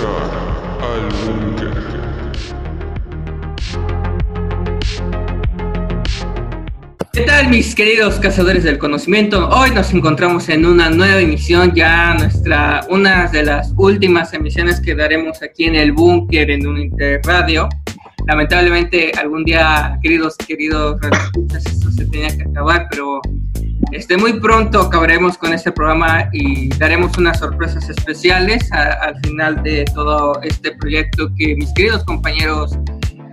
[0.00, 1.70] al búnker.
[7.12, 9.48] ¿Qué tal mis queridos cazadores del conocimiento?
[9.50, 14.94] Hoy nos encontramos en una nueva emisión, ya nuestra, una de las últimas emisiones que
[14.94, 17.68] daremos aquí en el búnker en un interradio.
[18.26, 21.00] Lamentablemente algún día, queridos, queridos,
[21.54, 23.20] esto se tenía que acabar, pero
[23.90, 29.84] este, muy pronto acabaremos con este programa y daremos unas sorpresas especiales al final de
[29.94, 32.78] todo este proyecto que mis queridos compañeros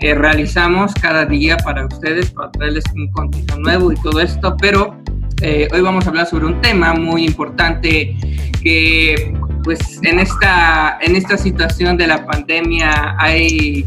[0.02, 4.98] eh, realizamos cada día para ustedes, para traerles un contenido nuevo y todo esto, pero
[5.42, 8.16] eh, hoy vamos a hablar sobre un tema muy importante
[8.62, 13.86] que pues en esta, en esta situación de la pandemia hay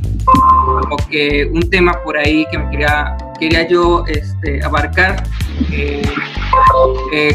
[0.81, 5.23] como que un tema por ahí que me quería, quería yo este, abarcar.
[5.71, 6.03] Eh,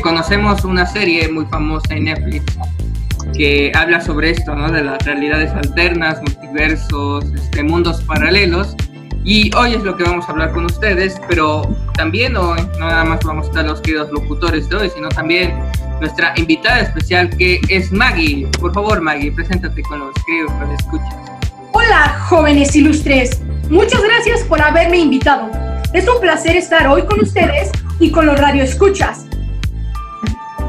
[0.01, 2.57] conocemos una serie muy famosa en Netflix
[3.35, 4.71] que habla sobre esto, ¿no?
[4.71, 8.75] De las realidades alternas, multiversos, este, mundos paralelos.
[9.27, 11.63] Y hoy es lo que vamos a hablar con ustedes, pero
[11.95, 15.53] también hoy no nada más vamos a estar los queridos locutores de hoy, sino también
[15.99, 18.47] nuestra invitada especial que es Maggie.
[18.57, 21.15] Por favor, Maggie, preséntate con los queridos que escuchas.
[21.73, 23.41] Hola, jóvenes ilustres.
[23.69, 25.51] Muchas gracias por haberme invitado.
[25.93, 29.25] Es un placer estar hoy con ustedes y con los radioescuchas.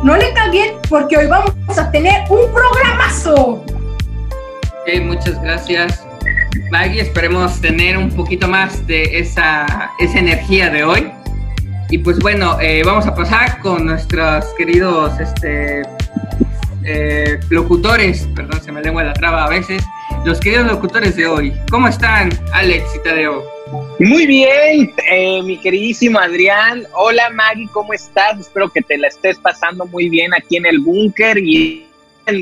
[0.02, 3.34] No le cambien porque hoy vamos a tener un programazo.
[3.62, 6.07] Ok, muchas gracias.
[6.70, 11.10] Maggie, esperemos tener un poquito más de esa, esa energía de hoy.
[11.90, 15.82] Y pues bueno, eh, vamos a pasar con nuestros queridos este,
[16.84, 19.82] eh, locutores, perdón, se me lengua la traba a veces,
[20.26, 21.54] los queridos locutores de hoy.
[21.70, 23.42] ¿Cómo están, Alex y Tadeo?
[24.00, 26.86] Muy bien, eh, mi queridísimo Adrián.
[26.92, 28.38] Hola Maggie, ¿cómo estás?
[28.38, 31.86] Espero que te la estés pasando muy bien aquí en el búnker y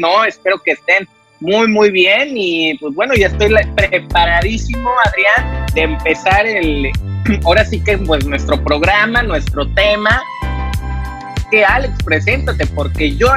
[0.01, 1.09] no, espero que estén
[1.41, 2.31] muy, muy bien.
[2.35, 6.91] Y pues bueno, ya estoy preparadísimo, Adrián, de empezar el,
[7.45, 10.23] ahora sí que pues nuestro programa, nuestro tema.
[11.51, 13.29] Que Alex, preséntate, porque yo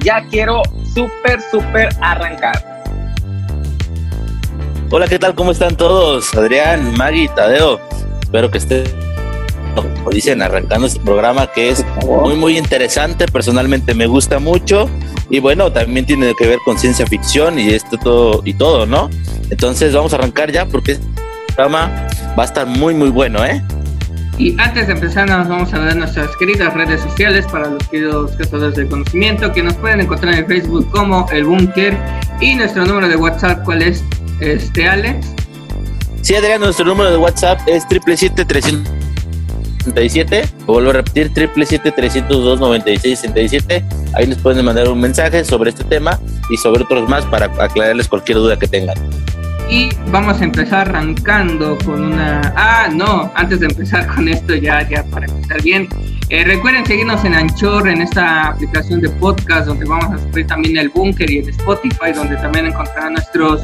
[0.00, 0.62] ya quiero
[0.94, 2.64] súper, súper arrancar.
[4.90, 5.34] Hola, ¿qué tal?
[5.34, 6.32] ¿Cómo están todos?
[6.34, 7.80] Adrián, Maggie, Tadeo.
[8.22, 8.84] Espero que estén,
[9.74, 11.84] como dicen, arrancando este programa que es
[12.22, 13.26] muy, muy interesante.
[13.26, 14.88] Personalmente me gusta mucho.
[15.30, 19.10] Y bueno, también tiene que ver con ciencia ficción y esto todo y todo, ¿no?
[19.50, 21.06] Entonces vamos a arrancar ya porque este
[21.54, 22.06] programa
[22.38, 23.62] va a estar muy, muy bueno, ¿eh?
[24.38, 28.30] Y antes de empezar, nos vamos a ver nuestras queridas redes sociales para los queridos
[28.36, 31.98] cazadores del conocimiento que nos pueden encontrar en Facebook como El Búnker
[32.40, 34.04] y nuestro número de WhatsApp, ¿cuál es?
[34.40, 35.34] Este, Alex.
[36.22, 37.84] Sí, Adrián, nuestro número de WhatsApp es
[39.94, 40.66] 777-367.
[40.66, 43.84] Vuelvo a repetir, 777-302-9667.
[44.14, 46.18] Ahí nos pueden mandar un mensaje sobre este tema
[46.50, 48.96] y sobre otros más para aclararles cualquier duda que tengan.
[49.70, 52.54] Y vamos a empezar arrancando con una...
[52.56, 55.86] Ah, no, antes de empezar con esto ya, ya para empezar bien.
[56.30, 60.78] Eh, recuerden seguirnos en Anchor, en esta aplicación de podcast, donde vamos a subir también
[60.78, 63.62] el búnker y en Spotify, donde también encontrarán nuestros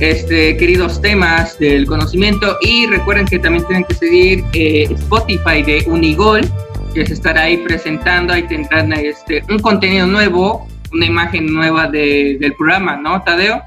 [0.00, 2.56] este, queridos temas del conocimiento.
[2.60, 6.42] Y recuerden que también tienen que seguir eh, Spotify de Unigol,
[6.94, 8.32] que se estará ahí presentando.
[8.32, 13.62] Ahí tendrán este, un contenido nuevo, una imagen nueva de, del programa, ¿no, Tadeo?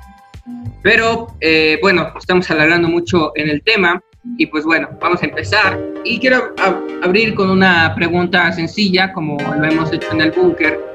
[0.82, 4.02] Pero eh, bueno, estamos alargando mucho en el tema.
[4.38, 5.80] Y pues bueno, vamos a empezar.
[6.04, 6.54] Y quiero
[7.02, 10.89] abrir con una pregunta sencilla, como lo hemos hecho en el búnker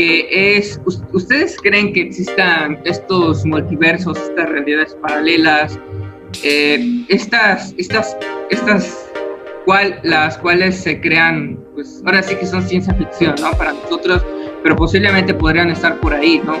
[0.00, 0.80] que es,
[1.12, 5.78] ¿ustedes creen que existan estos multiversos, estas realidades paralelas,
[6.42, 8.16] eh, estas, estas,
[8.48, 9.12] estas,
[9.66, 13.50] cual, las cuales se crean, pues ahora sí que son ciencia ficción, ¿no?
[13.58, 14.24] Para nosotros,
[14.62, 16.54] pero posiblemente podrían estar por ahí, ¿no?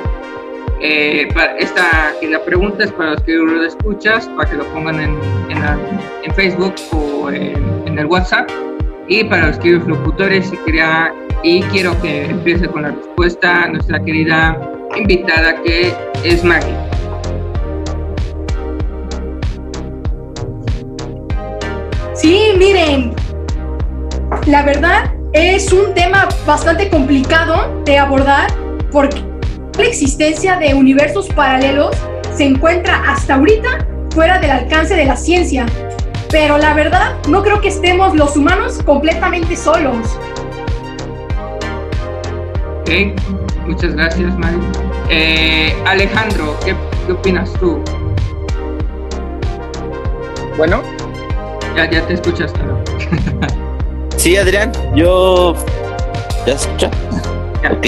[0.82, 1.26] Eh,
[1.58, 5.18] esta, la pregunta es para los que lo escuchas, para que lo pongan en,
[5.48, 7.56] en, Facebook o en,
[7.86, 8.50] en, el WhatsApp.
[9.08, 11.10] Y para los queridos locutores, si quería
[11.42, 14.58] y quiero que empiece con la respuesta nuestra querida
[14.96, 15.94] invitada que
[16.24, 16.74] es Maggie.
[22.14, 23.14] Sí, miren,
[24.46, 28.50] la verdad es un tema bastante complicado de abordar
[28.92, 29.24] porque
[29.78, 31.96] la existencia de universos paralelos
[32.34, 35.64] se encuentra hasta ahorita fuera del alcance de la ciencia.
[36.30, 40.18] Pero la verdad, no creo que estemos los humanos completamente solos.
[43.66, 44.56] Muchas gracias, Mari.
[45.08, 46.74] Eh, Alejandro, ¿qué,
[47.12, 47.82] opinas tú?
[50.56, 50.82] Bueno.
[51.76, 52.52] Ya, ya te escuchas,
[54.16, 55.54] sí, Adrián, yo...
[56.46, 56.90] ¿Ya escucha?
[57.70, 57.86] Ok.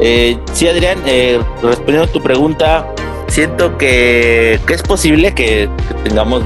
[0.00, 2.86] Eh, sí, Adrián, eh, respondiendo a tu pregunta,
[3.28, 6.42] siento que, que es posible que, que tengamos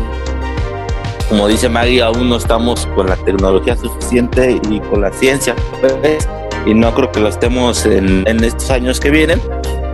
[1.31, 6.29] como dice Maggie, aún no estamos con la tecnología suficiente y con la ciencia, pues,
[6.67, 9.41] y no creo que lo estemos en, en estos años que vienen,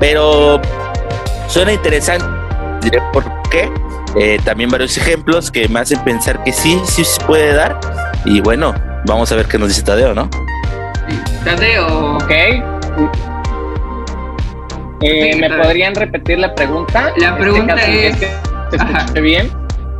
[0.01, 0.61] pero
[1.49, 2.25] suena interesante,
[2.83, 3.71] diré por qué.
[4.19, 7.79] Eh, también varios ejemplos que me hacen pensar que sí, sí se puede dar.
[8.25, 8.75] Y bueno,
[9.07, 10.31] vamos a ver qué nos dice Tadeo, ¿no?
[11.45, 12.17] Tadeo.
[12.17, 12.31] Ok.
[12.31, 12.61] Eh,
[15.33, 15.63] Sí, ¿Me Tadeo.
[15.65, 17.13] podrían repetir la pregunta?
[17.19, 18.27] La este pregunta caso, es- que
[18.71, 18.99] ¿Se Ajá.
[19.01, 19.51] escuche bien?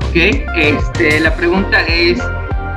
[0.09, 0.17] Ok,
[0.57, 2.19] este, la pregunta es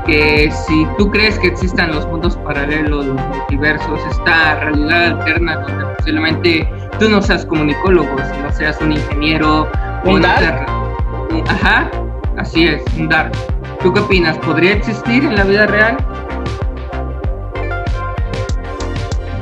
[0.10, 5.86] que si tú crees que existan los mundos paralelos, los multiversos, esta realidad alterna donde
[5.98, 6.70] posiblemente
[7.00, 9.70] tú no seas comunicólogo, sino seas un ingeniero
[10.06, 10.66] ¿Un dark?
[11.30, 11.90] un- Ajá,
[12.38, 13.32] así es, un dark.
[13.84, 14.38] ¿Tú qué opinas?
[14.40, 15.98] ¿Podría existir en la vida real?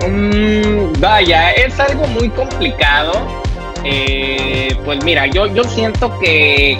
[0.08, 3.14] Mm, vaya, es algo muy complicado.
[3.84, 6.78] Eh, pues mira, yo, yo siento que.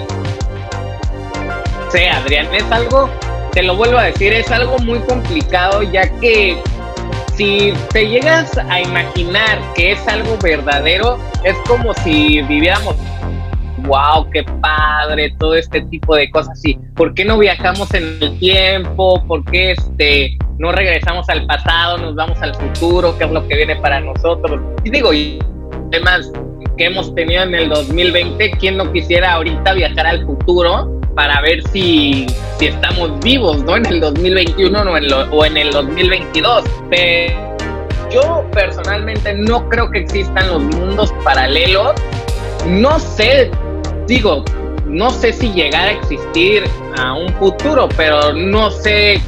[1.90, 3.08] Sí, Adrián, es algo,
[3.58, 6.56] te lo vuelvo a decir, es algo muy complicado, ya que
[7.34, 12.94] si te llegas a imaginar que es algo verdadero, es como si viviéramos.
[13.78, 16.60] Wow, qué padre, todo este tipo de cosas.
[16.60, 19.20] Sí, ¿por qué no viajamos en el tiempo?
[19.26, 23.18] ¿Por qué este, no regresamos al pasado, nos vamos al futuro?
[23.18, 24.60] ¿Qué es lo que viene para nosotros?
[24.84, 25.40] Y digo, y
[25.90, 26.30] temas
[26.76, 31.60] que hemos tenido en el 2020, ¿quién no quisiera ahorita viajar al futuro para ver
[31.72, 32.26] si,
[32.60, 33.74] si estamos vivos, ¿no?
[33.76, 36.62] En el 2021 o en, lo- o en el 2022.
[36.88, 37.56] Pero
[38.08, 41.94] yo personalmente no creo que existan los mundos paralelos.
[42.68, 43.50] No sé,
[44.06, 44.44] digo,
[44.86, 46.62] no sé si llegar a existir
[46.96, 49.20] a un futuro, pero no sé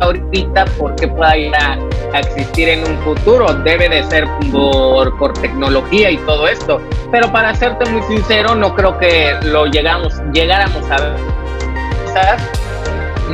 [0.00, 1.78] ahorita por qué pueda ir a,
[2.18, 3.52] existir en un futuro.
[3.64, 6.80] Debe de ser por, por tecnología y todo esto.
[7.10, 11.34] Pero para serte muy sincero, no creo que lo llegamos, llegáramos a ver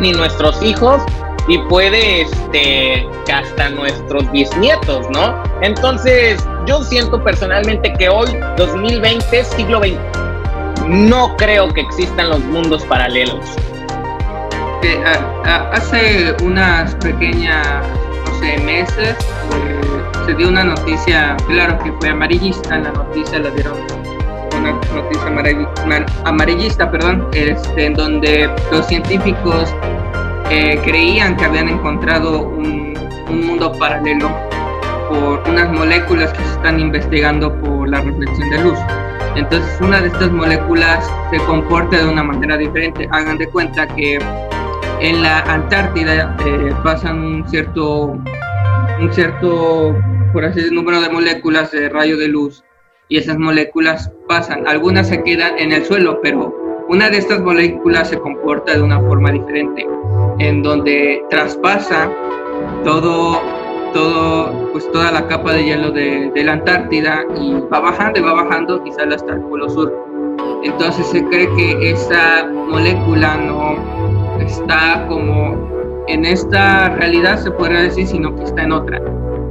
[0.00, 1.02] ni nuestros hijos
[1.48, 5.42] y puede este hasta nuestros bisnietos, ¿no?
[5.62, 9.98] Entonces, yo siento personalmente que hoy 2020, siglo XX,
[10.86, 13.44] no creo que existan los mundos paralelos.
[14.80, 17.66] Que a- a- hace unas pequeñas,
[18.64, 19.80] meses, eh,
[20.26, 23.74] se dio una noticia, claro que fue amarillista, la noticia la dieron
[24.56, 29.74] una noticia amarilli- mar- amarillista, perdón, este, en donde los científicos
[30.50, 32.94] eh, creían que habían encontrado un,
[33.28, 34.30] un mundo paralelo
[35.08, 38.78] por unas moléculas que se están investigando por la reflexión de luz.
[39.36, 43.08] Entonces una de estas moléculas se comporta de una manera diferente.
[43.12, 44.18] Hagan de cuenta que
[45.00, 48.18] en la Antártida eh, pasan un cierto,
[49.00, 49.96] un cierto,
[50.32, 52.62] por así decirlo, número de moléculas de rayo de luz
[53.08, 54.66] y esas moléculas pasan.
[54.68, 56.54] Algunas se quedan en el suelo, pero
[56.88, 59.86] una de estas moléculas se comporta de una forma diferente,
[60.38, 62.10] en donde traspasa
[62.84, 63.40] todo,
[63.94, 68.22] todo, pues toda la capa de hielo de, de la Antártida y va bajando y
[68.22, 70.10] va bajando y sale hasta el polo sur.
[70.62, 74.09] Entonces se cree que esa molécula no
[74.50, 79.00] está como en esta realidad, se podría decir, sino que está en otra.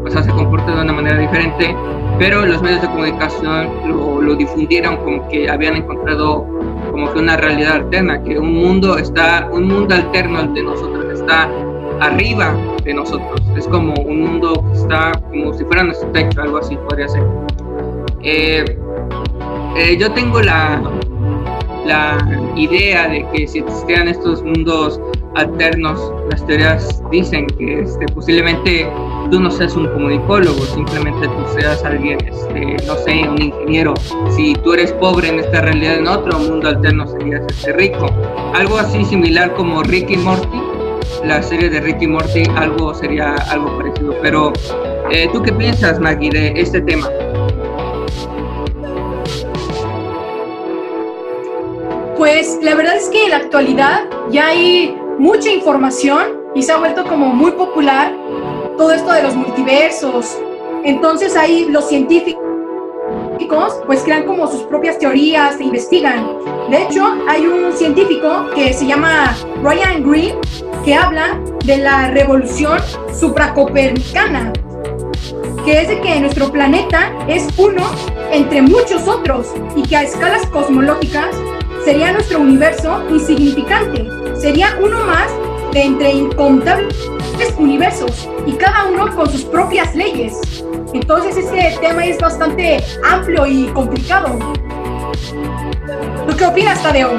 [0.05, 1.75] O sea, se comporta de una manera diferente,
[2.17, 6.45] pero los medios de comunicación lo, lo difundieron como que habían encontrado
[6.91, 10.99] como que una realidad alterna, que un mundo está, un mundo alterno al de nosotros
[11.19, 11.49] está
[11.99, 13.41] arriba de nosotros.
[13.55, 17.23] Es como un mundo que está como si fuera nuestro techo, algo así podría ser.
[18.23, 18.77] Eh,
[19.77, 20.81] eh, yo tengo la,
[21.85, 22.17] la
[22.55, 24.99] idea de que si existieran estos mundos
[25.35, 28.89] alternos, las teorías dicen que este, posiblemente
[29.31, 33.93] tú no seas un comunicólogo, simplemente tú seas alguien, este, no sé, un ingeniero.
[34.31, 38.07] Si tú eres pobre en esta realidad, en otro mundo alterno serías este, rico.
[38.53, 40.61] Algo así similar como Ricky Morty,
[41.25, 44.15] la serie de Ricky Morty, algo sería algo parecido.
[44.21, 44.53] Pero,
[45.11, 47.07] eh, ¿tú qué piensas, Maggie, de este tema?
[52.19, 56.77] Pues la verdad es que en la actualidad ya hay mucha información y se ha
[56.77, 58.13] vuelto como muy popular
[58.77, 60.37] todo esto de los multiversos.
[60.83, 62.41] Entonces ahí los científicos
[63.85, 66.27] pues crean como sus propias teorías e investigan.
[66.69, 69.33] De hecho, hay un científico que se llama
[69.63, 70.35] Ryan Green
[70.83, 72.79] que habla de la revolución
[73.17, 74.51] supracopernicana,
[75.63, 77.89] que es de que nuestro planeta es uno
[78.33, 81.33] entre muchos otros y que a escalas cosmológicas
[81.85, 84.07] sería nuestro universo insignificante,
[84.39, 85.29] sería uno más
[85.71, 86.95] de entre incontables
[87.59, 90.63] universos y cada uno con sus propias leyes.
[90.93, 94.39] Entonces este tema es bastante amplio y complicado.
[96.27, 97.11] ¿Tú qué opinas, Tadeo?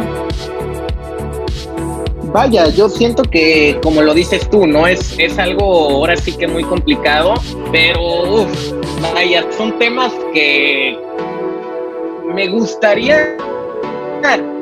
[2.32, 4.86] Vaya, yo siento que, como lo dices tú, ¿no?
[4.86, 7.34] Es, es algo ahora sí que muy complicado,
[7.72, 8.72] pero, uff,
[9.14, 10.96] vaya, son temas que
[12.32, 13.36] me gustaría,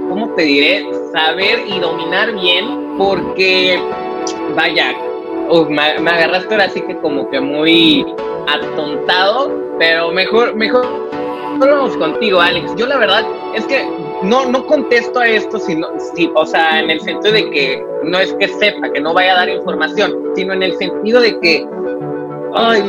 [0.09, 0.87] ¿cómo te diré?
[1.13, 3.79] Saber y dominar bien, porque,
[4.55, 4.95] vaya,
[5.69, 8.07] me, agarraste ahora sí que como que muy
[8.47, 10.87] atontado, pero mejor, mejor
[11.59, 12.75] vamos contigo, Alex.
[12.77, 13.85] Yo la verdad es que
[14.23, 18.19] no, no contesto a esto, sino, si, o sea, en el sentido de que no
[18.19, 21.67] es que sepa, que no vaya a dar información, sino en el sentido de que,
[22.55, 22.83] ay,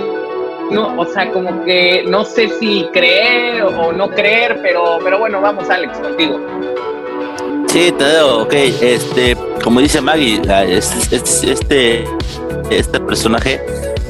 [0.71, 5.41] no, o sea, como que no sé si creer o no creer, pero, pero bueno,
[5.41, 6.39] vamos, Alex, contigo.
[7.67, 11.15] Sí, Tadeo, ok, este, como dice Maggie, este,
[11.51, 12.03] este,
[12.69, 13.61] este personaje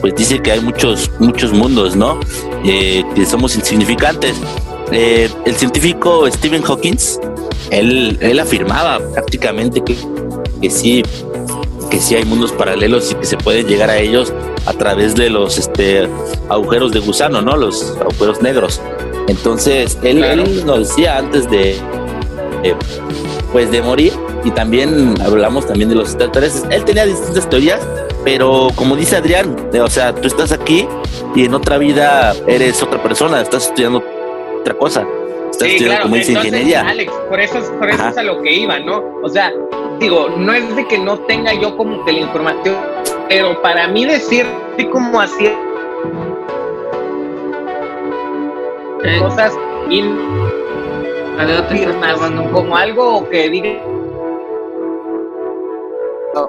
[0.01, 2.19] pues dice que hay muchos, muchos mundos, ¿no?
[2.63, 4.37] Eh, que somos insignificantes.
[4.91, 6.97] Eh, el científico Stephen Hawking,
[7.69, 9.95] él, él afirmaba prácticamente que,
[10.61, 11.03] que sí,
[11.89, 14.33] que sí hay mundos paralelos y que se puede llegar a ellos
[14.65, 16.07] a través de los este,
[16.49, 17.57] agujeros de gusano, ¿no?
[17.57, 18.81] Los agujeros negros.
[19.27, 21.77] Entonces, él, él nos decía antes de,
[23.51, 26.65] pues de morir, y también hablamos también de los extraterrestres.
[26.71, 27.85] Él tenía distintas teorías,
[28.23, 30.87] pero como dice Adrián, o sea, tú estás aquí
[31.35, 34.03] y en otra vida eres otra persona, estás estudiando
[34.59, 35.07] otra cosa.
[35.51, 36.87] Estás estudiando como dice ingeniería.
[36.87, 39.03] Alex, por eso, es, por eso es a lo que iba, ¿no?
[39.23, 39.51] O sea,
[39.99, 42.75] digo, no es de que no tenga yo como que la información,
[43.27, 44.45] pero para mí decir
[44.91, 45.45] como así
[49.03, 49.19] eh.
[49.19, 49.57] cosas
[49.89, 50.03] y
[52.51, 53.81] como algo que diga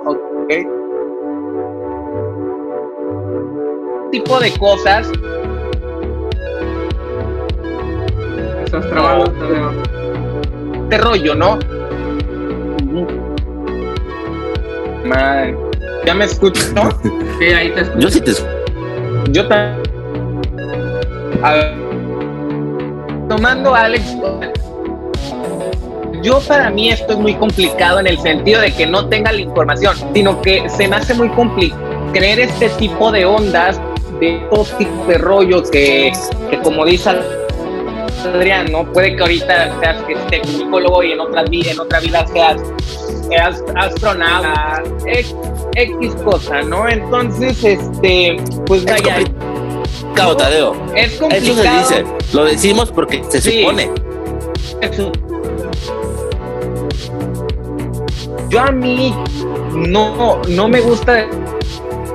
[0.04, 0.66] okay.
[4.10, 5.10] tipo de cosas
[8.64, 9.32] estás trabajando
[10.82, 11.58] este rollo, ¿no?
[15.04, 15.56] Madre.
[16.06, 16.90] ¿Ya me escuchas, no?
[17.38, 18.00] sí, ahí te escucho.
[18.00, 18.52] Yo sí te escucho.
[19.30, 19.90] Yo también.
[23.28, 24.16] Tomando a Alex.
[26.22, 29.40] Yo para mí esto es muy complicado en el sentido de que no tenga la
[29.40, 31.80] información, sino que se me hace muy complicado
[32.12, 33.80] creer este tipo de ondas,
[34.18, 36.12] de estos tipos de rollos que,
[36.50, 37.10] que como dice
[38.24, 38.90] Adrián, ¿no?
[38.92, 42.60] Puede que ahorita seas este, psicólogo y en otra, en otra vida seas,
[43.28, 45.34] seas astronauta, X,
[45.76, 46.88] X, cosa, ¿no?
[46.88, 48.36] Entonces, este,
[48.66, 49.18] pues vaya.
[49.18, 50.74] Es complicado, Tadeo.
[50.94, 51.80] Es complicado.
[51.80, 52.04] Eso se dice.
[52.32, 53.60] Lo decimos porque se sí.
[53.60, 53.90] supone.
[54.80, 55.12] Eso.
[58.48, 59.14] Yo a mí
[59.74, 61.26] no, no me gusta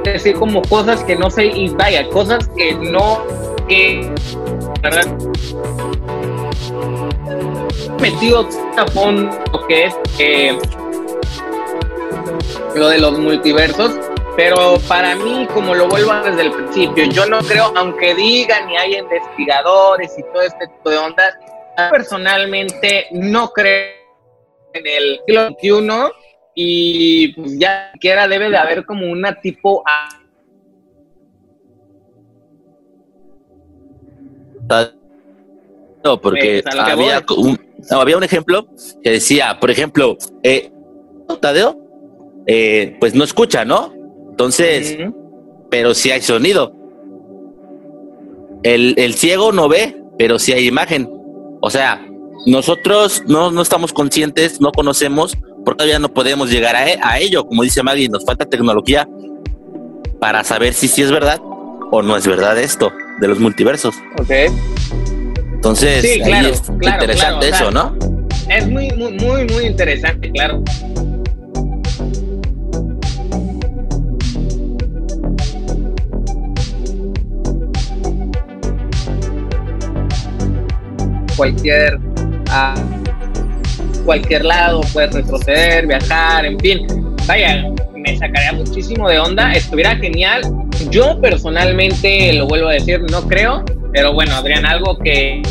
[0.03, 3.23] decir como cosas que no sé y vaya, cosas que no,
[3.67, 4.11] que,
[4.81, 5.05] ¿verdad?
[7.99, 10.57] metido a fondo lo que es eh,
[12.75, 13.91] lo de los multiversos,
[14.35, 18.75] pero para mí, como lo vuelvo desde el principio, yo no creo, aunque digan y
[18.75, 21.35] hay investigadores y todo este tipo de ondas,
[21.89, 23.93] personalmente no creo
[24.73, 26.11] en el siglo XXI
[26.53, 29.83] y pues ya siquiera debe de haber como una tipo
[36.03, 38.67] no, porque había un, no, había un ejemplo
[39.03, 40.71] que decía, por ejemplo, eh,
[41.41, 41.79] Tadeo,
[42.45, 43.93] eh, pues no escucha, ¿no?
[44.29, 44.97] Entonces,
[45.69, 46.73] pero sí hay sonido.
[48.63, 51.09] El, el, ciego no ve, pero sí hay imagen.
[51.61, 52.05] O sea,
[52.45, 57.45] nosotros no, no estamos conscientes, no conocemos, porque todavía no podemos llegar a, a, ello.
[57.45, 59.07] Como dice Maggie, nos falta tecnología
[60.19, 61.39] para saber si sí es verdad
[61.91, 63.95] o no es verdad esto de los multiversos.
[64.19, 64.31] Ok.
[65.53, 67.97] Entonces, sí, claro, ahí es claro, interesante claro, eso, ¿no?
[68.49, 70.63] Es muy, muy, muy, muy interesante, claro.
[81.35, 81.99] Cualquier,
[82.49, 82.75] a
[84.05, 87.04] cualquier lado, puedes retroceder, viajar, en fin.
[87.27, 87.65] Vaya,
[87.95, 90.41] me sacaría muchísimo de onda, estuviera genial.
[90.91, 93.63] Yo personalmente, lo vuelvo a decir, no creo,
[93.93, 95.41] pero bueno, Adrián, algo que,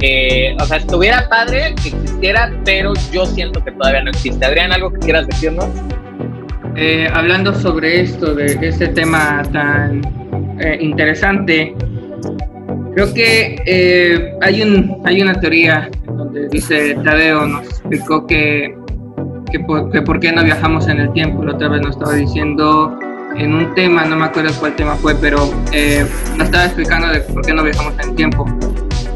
[0.00, 4.44] que, o sea, estuviera padre que existiera, pero yo siento que todavía no existe.
[4.44, 5.68] Adrián, ¿algo que quieras decirnos?
[6.74, 10.02] Eh, hablando sobre esto, de este tema tan
[10.58, 11.74] eh, interesante,
[12.94, 18.74] creo que eh, hay, un, hay una teoría donde dice Tadeo, nos explicó que,
[19.52, 22.14] que, por, que por qué no viajamos en el tiempo, la otra vez nos estaba
[22.14, 22.98] diciendo
[23.36, 25.38] en un tema, no me acuerdo cuál tema fue, pero
[25.72, 26.04] eh,
[26.36, 28.46] nos estaba explicando de por qué no viajamos en el tiempo.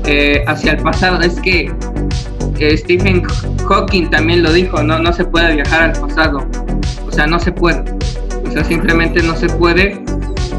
[0.06, 1.20] Eh, hacia el pasado.
[1.20, 1.72] Es que
[2.60, 3.24] eh, Stephen
[3.68, 6.46] Hawking también lo dijo, no, no se puede viajar al pasado,
[7.06, 7.82] o sea, no se puede,
[8.46, 10.00] o sea, simplemente no se puede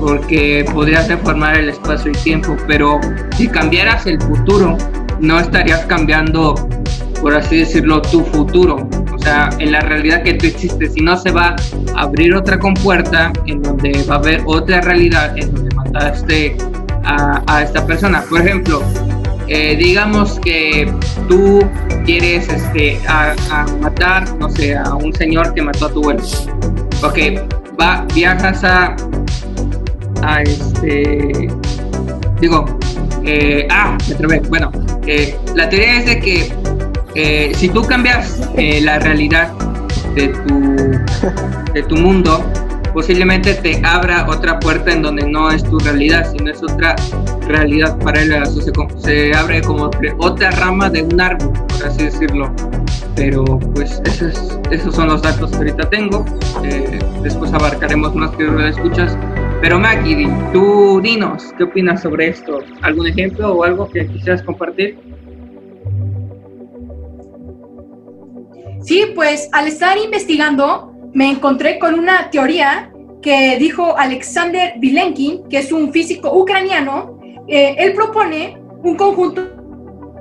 [0.02, 3.00] porque podrías reformar el espacio y tiempo, pero
[3.38, 4.78] si cambiaras el futuro,
[5.22, 6.54] no estarías cambiando,
[7.22, 11.18] por así decirlo, tu futuro, o sea, en la realidad que tú existes, si no
[11.18, 11.56] se va
[11.96, 16.56] a abrir otra compuerta en donde va a haber otra realidad en donde mataste
[17.04, 18.24] a, a esta persona.
[18.30, 18.82] Por ejemplo,
[19.50, 20.92] eh, digamos que
[21.30, 21.66] tú
[22.06, 23.34] quieres este, a,
[23.80, 26.24] matar, no sé, a un señor que mató a tu abuelo.
[27.02, 27.18] Ok,
[27.80, 28.96] va, viajas a,
[30.22, 31.48] a este,
[32.42, 32.66] digo,
[33.24, 34.40] eh, ah, me trabé.
[34.50, 34.70] Bueno,
[35.06, 36.52] eh, la teoría es de que
[37.16, 38.42] si tú cambias
[38.82, 39.52] la realidad
[40.16, 42.44] de tu, de tu mundo,
[42.94, 46.96] posiblemente te abra otra puerta en donde no es tu realidad, sino es otra
[47.48, 48.44] realidad paralela.
[48.44, 52.52] Eso se, se abre como otra rama de un árbol, por así decirlo.
[53.16, 53.44] Pero
[53.76, 56.26] pues esos, esos son los datos que ahorita tengo.
[56.64, 59.16] Eh, después abarcaremos más que lo escuchas.
[59.62, 62.60] Pero Maggie, tú dinos, ¿qué opinas sobre esto?
[62.82, 65.00] ¿Algún ejemplo o algo que quisieras compartir?
[68.88, 72.90] Sí, pues al estar investigando, me encontré con una teoría
[73.22, 77.20] que dijo Alexander Vilenkin, que es un físico ucraniano.
[77.50, 79.42] Eh, él propone un conjunto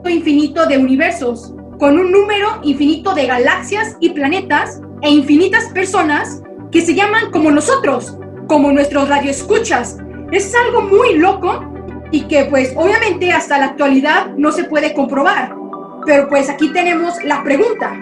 [0.08, 6.42] infinito de universos con un número infinito de galaxias y planetas e infinitas personas
[6.72, 8.18] que se llaman como nosotros,
[8.48, 9.98] como nuestros radioescuchas.
[10.32, 11.62] Es algo muy loco
[12.10, 15.54] y que pues obviamente hasta la actualidad no se puede comprobar.
[16.04, 17.96] Pero pues aquí tenemos la pregunta.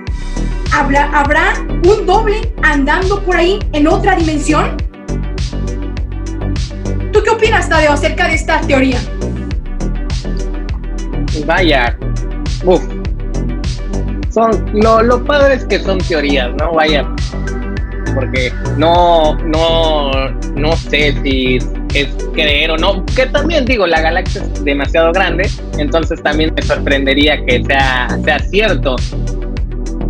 [0.77, 1.55] ¿Habrá,
[1.85, 4.77] un doble andando por ahí en otra dimensión?
[7.13, 8.99] ¿Tú qué opinas, Tadeo, acerca de esta teoría?
[11.47, 11.97] Vaya,
[12.65, 12.83] uf.
[14.31, 16.73] Son, lo, lo padre es que son teorías, ¿no?
[16.73, 17.09] Vaya,
[18.17, 20.11] porque no, no,
[20.57, 21.59] no sé si
[21.95, 26.63] es creer o no, que también digo, la galaxia es demasiado grande, entonces también me
[26.63, 28.97] sorprendería que sea, sea cierto,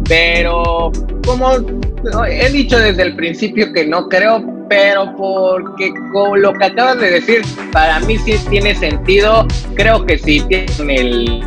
[0.09, 0.93] pero
[1.27, 1.57] como
[2.29, 7.11] he dicho desde el principio que no creo, pero porque con lo que acabas de
[7.11, 9.47] decir, para mí sí tiene sentido.
[9.75, 11.45] Creo que sí tiene el,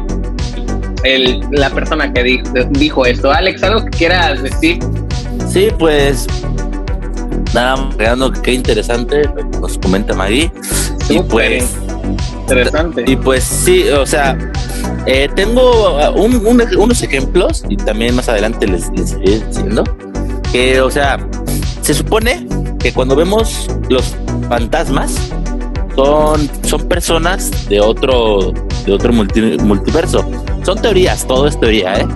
[1.03, 3.31] el la persona que dijo, dijo esto.
[3.31, 4.79] Alex, ¿algo que quieras decir?
[5.47, 6.27] Sí, pues
[7.53, 7.89] nada,
[8.43, 10.51] qué interesante nos comenta Maggie.
[11.09, 11.75] y pues
[12.53, 13.03] interesante.
[13.07, 14.37] Y pues sí, o sea,
[15.05, 19.83] eh, tengo uh, unos ejemplos y también más adelante les, les iré diciendo
[20.51, 21.19] que, o sea,
[21.81, 22.47] se supone
[22.79, 24.15] que cuando vemos los
[24.49, 25.15] fantasmas
[25.95, 28.53] son, son personas de otro,
[28.85, 30.29] de otro multiverso.
[30.63, 32.07] Son teorías, todo es teoría, ¿eh?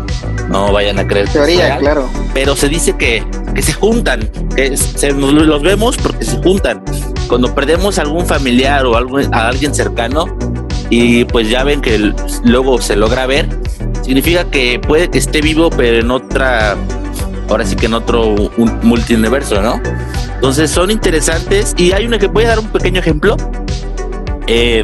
[0.50, 1.30] No vayan a creer.
[1.30, 2.10] Teoría, claro.
[2.34, 6.84] Pero se dice que, que se juntan, que se, los vemos porque se juntan.
[7.32, 10.26] Cuando perdemos a algún familiar o a alguien cercano,
[10.89, 12.13] y pues ya ven que
[12.44, 13.48] luego se logra ver,
[14.02, 16.76] significa que puede que esté vivo, pero en otra,
[17.48, 18.36] ahora sí que en otro
[18.84, 19.82] multiverso, ¿no?
[20.36, 23.38] Entonces son interesantes y hay una que voy a dar un pequeño ejemplo.
[24.48, 24.84] Eh,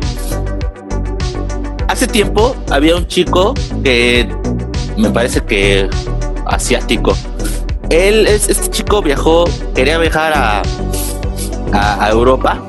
[1.90, 4.34] hace tiempo había un chico que
[4.96, 5.90] me parece que
[6.46, 7.14] asiático.
[7.90, 9.44] Él, este chico viajó,
[9.76, 10.62] quería viajar a,
[11.74, 12.62] a, Europa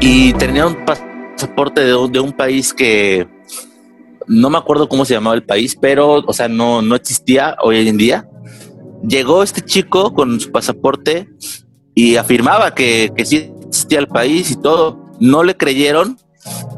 [0.00, 3.26] y tenía un pasaporte de, de, un país que
[4.26, 7.88] no me acuerdo cómo se llamaba el país, pero, o sea, no, no existía hoy
[7.88, 8.28] en día.
[9.06, 11.28] Llegó este chico con su pasaporte
[11.94, 15.12] y afirmaba que, que sí existía el país y todo.
[15.20, 16.18] No le creyeron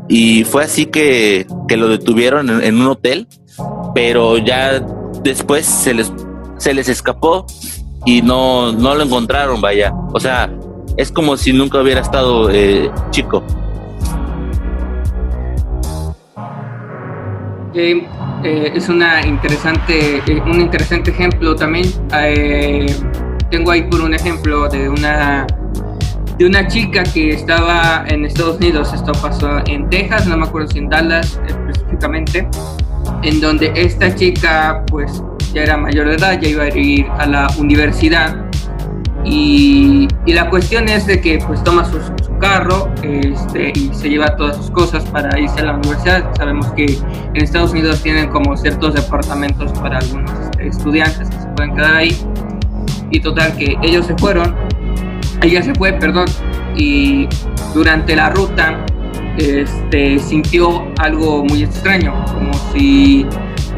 [0.08, 3.28] y fue así que, que lo detuvieron en, en, un hotel,
[3.94, 4.80] pero ya
[5.22, 6.12] después se les,
[6.58, 7.46] se les escapó
[8.04, 9.92] y no, no lo encontraron, vaya.
[10.12, 10.50] O sea,
[10.96, 13.44] es como si nunca hubiera estado eh, chico.
[17.78, 21.86] Eh, es una interesante, eh, un interesante ejemplo también.
[22.14, 22.86] Eh,
[23.50, 25.46] tengo ahí por un ejemplo de una
[26.38, 28.92] de una chica que estaba en Estados Unidos.
[28.94, 32.48] Esto pasó en Texas, no me acuerdo si en Dallas específicamente,
[33.22, 37.26] en donde esta chica pues ya era mayor de edad, ya iba a ir a
[37.26, 38.45] la universidad
[39.28, 44.36] y, la cuestión es de que pues toma su, su carro este, y se lleva
[44.36, 46.30] todas sus cosas para irse a la universidad.
[46.36, 51.46] Sabemos que en Estados Unidos tienen como ciertos departamentos para algunos este, estudiantes que se
[51.56, 52.16] pueden quedar ahí.
[53.10, 54.54] Y total que ellos se fueron,
[55.42, 56.26] ella se fue, perdón,
[56.76, 57.28] y
[57.74, 58.84] durante la ruta
[59.38, 63.26] este, sintió algo muy extraño, como si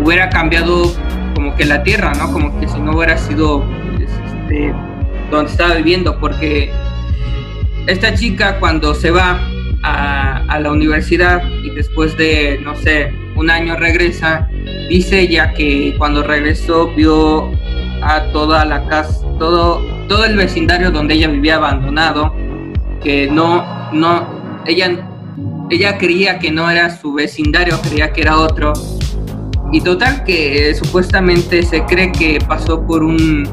[0.03, 0.93] hubiera cambiado
[1.35, 2.33] como que la tierra, ¿no?
[2.33, 3.65] Como que si no hubiera sido
[4.01, 4.75] este,
[5.31, 6.71] donde estaba viviendo, porque
[7.87, 9.41] esta chica cuando se va
[9.83, 14.49] a, a, la universidad y después de, no sé, un año regresa,
[14.89, 17.53] dice ella que cuando regresó vio
[18.03, 22.35] a toda la casa, todo, todo el vecindario donde ella vivía abandonado,
[23.03, 25.09] que no, no, ella,
[25.71, 28.73] ella creía que no era su vecindario, creía que era otro.
[29.71, 33.47] Y total que eh, supuestamente se cree que pasó por un,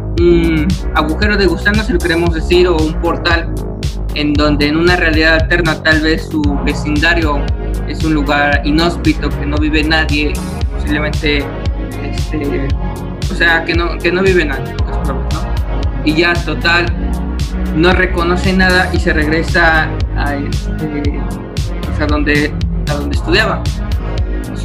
[0.94, 3.54] agujero de gusano, si lo queremos decir, o un portal
[4.14, 7.44] en donde en una realidad alterna tal vez su vecindario
[7.90, 10.32] es un lugar inhóspito, que no vive nadie,
[10.74, 11.44] posiblemente,
[12.02, 12.68] este,
[13.30, 14.74] o sea, que no, que no vive nadie.
[16.06, 16.86] Y ya total,
[17.76, 21.20] no reconoce nada y se regresa a, este,
[22.08, 22.54] donde,
[22.90, 23.62] a donde estudiaba.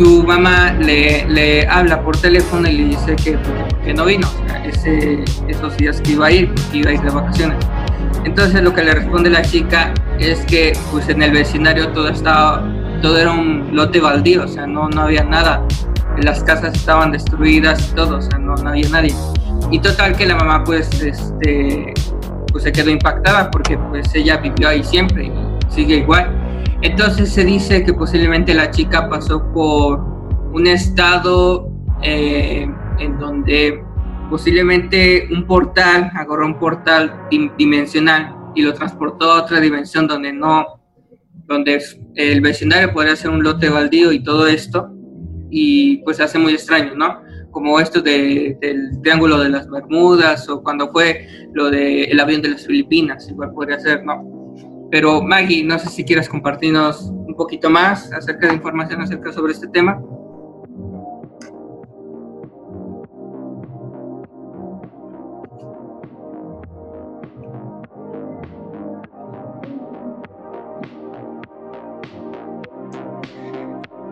[0.01, 3.39] Su mamá le, le habla por teléfono y le dice que,
[3.85, 6.95] que no vino, o sea, ese, esos días que iba a ir, que iba a
[6.95, 7.59] ir de vacaciones.
[8.25, 12.67] Entonces lo que le responde la chica es que pues en el vecindario todo estaba,
[13.03, 15.67] todo era un lote baldío, o sea, no, no había nada.
[16.23, 19.15] Las casas estaban destruidas todo, o sea, no, no había nadie.
[19.71, 21.93] Y total que la mamá pues, este,
[22.51, 25.33] pues se quedó impactada porque pues ella vivió ahí siempre y
[25.69, 26.39] sigue igual.
[26.83, 30.01] Entonces se dice que posiblemente la chica pasó por
[30.53, 31.71] un estado
[32.03, 32.66] eh,
[32.99, 33.85] en donde
[34.31, 37.12] posiblemente un portal, agarró un portal
[37.59, 40.81] dimensional y lo transportó a otra dimensión donde no,
[41.47, 41.83] donde
[42.14, 44.90] el vecindario podría ser un lote baldío y todo esto,
[45.51, 47.23] y pues hace muy extraño, ¿no?
[47.51, 52.51] Como esto de, del Triángulo de las Bermudas o cuando fue lo del avión de
[52.51, 54.39] las Filipinas, igual podría ser, ¿no?
[54.90, 59.53] Pero Maggie, no sé si quieres compartirnos un poquito más acerca de información acerca sobre
[59.53, 60.03] este tema.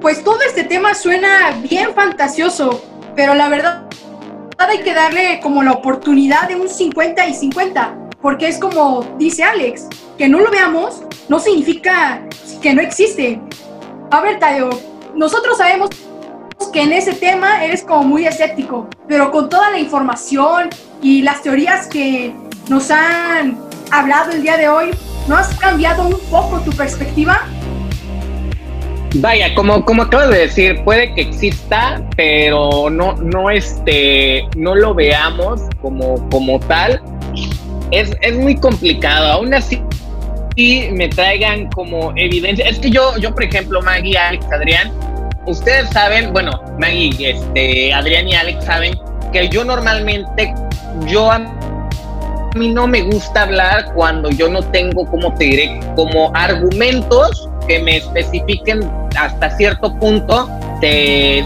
[0.01, 2.83] Pues todo este tema suena bien fantasioso,
[3.17, 3.89] pero la verdad
[4.57, 9.45] hay que darle como la oportunidad de un 50 y 50, porque es como dice
[9.45, 12.23] Alex, que no lo veamos no significa
[12.63, 13.41] que no existe.
[14.11, 14.71] A ver, Tadeo,
[15.15, 15.91] nosotros sabemos
[16.73, 20.71] que en ese tema eres como muy escéptico, pero con toda la información
[21.03, 22.35] y las teorías que
[22.69, 23.59] nos han
[23.91, 24.91] hablado el día de hoy,
[25.29, 27.47] ¿no has cambiado un poco tu perspectiva?
[29.15, 34.95] Vaya, como, como acabas de decir, puede que exista, pero no, no, este, no lo
[34.95, 37.03] veamos como, como tal.
[37.91, 39.33] Es, es muy complicado.
[39.33, 39.83] Aún así,
[40.93, 42.67] me traigan como evidencia.
[42.69, 44.93] Es que yo, yo por ejemplo, Maggie, Alex, Adrián,
[45.47, 48.99] ustedes saben, bueno, Maggie, este, Adrián y Alex saben
[49.33, 50.53] que yo normalmente,
[51.07, 51.39] yo a
[52.57, 57.79] mí no me gusta hablar cuando yo no tengo, como te diré, como argumentos que
[57.81, 60.49] me especifiquen hasta cierto punto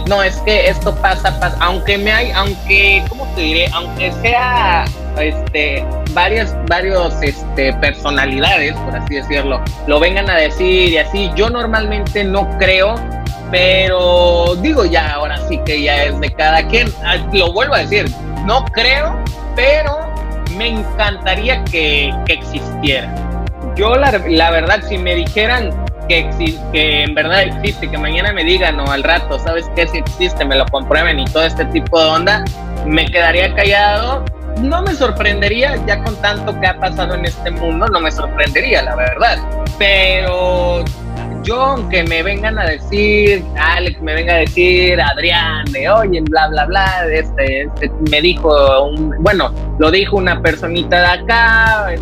[0.07, 4.85] no es que esto pasa, pasa aunque me hay aunque cómo te diré aunque sea
[5.19, 11.49] este varias varios este personalidades por así decirlo lo vengan a decir y así yo
[11.49, 12.95] normalmente no creo
[13.53, 16.91] pero digo ya ahora sí que ya es de cada quien.
[17.05, 18.09] Ah, lo vuelvo a decir
[18.45, 19.15] no creo
[19.55, 20.11] pero
[20.57, 23.13] me encantaría que, que existiera.
[23.75, 25.71] Yo la, la verdad si me dijeran
[26.21, 29.87] que, que en verdad existe, que mañana me digan o al rato, ¿sabes qué?
[29.87, 32.43] Si existe, me lo comprueben y todo este tipo de onda,
[32.85, 34.23] me quedaría callado.
[34.61, 38.83] No me sorprendería, ya con tanto que ha pasado en este mundo, no me sorprendería,
[38.83, 39.39] la verdad.
[39.79, 40.83] Pero
[41.43, 46.47] yo, aunque me vengan a decir, Alex me venga a decir, Adrián, de oye, bla,
[46.47, 51.95] bla, bla, este, este me dijo, un, bueno, lo dijo una personita de acá,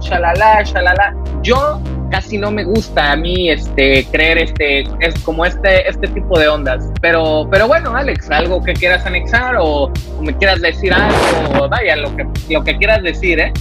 [0.00, 1.14] shalala, shalala.
[1.42, 6.38] Yo casi no me gusta a mí este creer este es como este este tipo
[6.38, 11.70] de ondas pero pero bueno Alex algo que quieras anexar o, me quieras decir algo
[11.70, 13.52] vaya lo que lo que quieras decir eh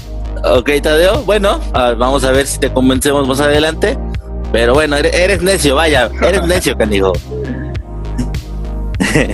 [0.44, 3.96] Ok, Tadeo, bueno, vamos a ver si te convencemos más adelante.
[4.52, 7.14] Pero bueno, eres, necio, vaya, eres necio, canigo.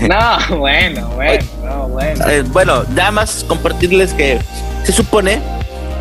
[0.08, 2.26] No, bueno, bueno, no, bueno.
[2.28, 4.40] Eh, bueno, nada más compartirles que
[4.84, 5.40] se supone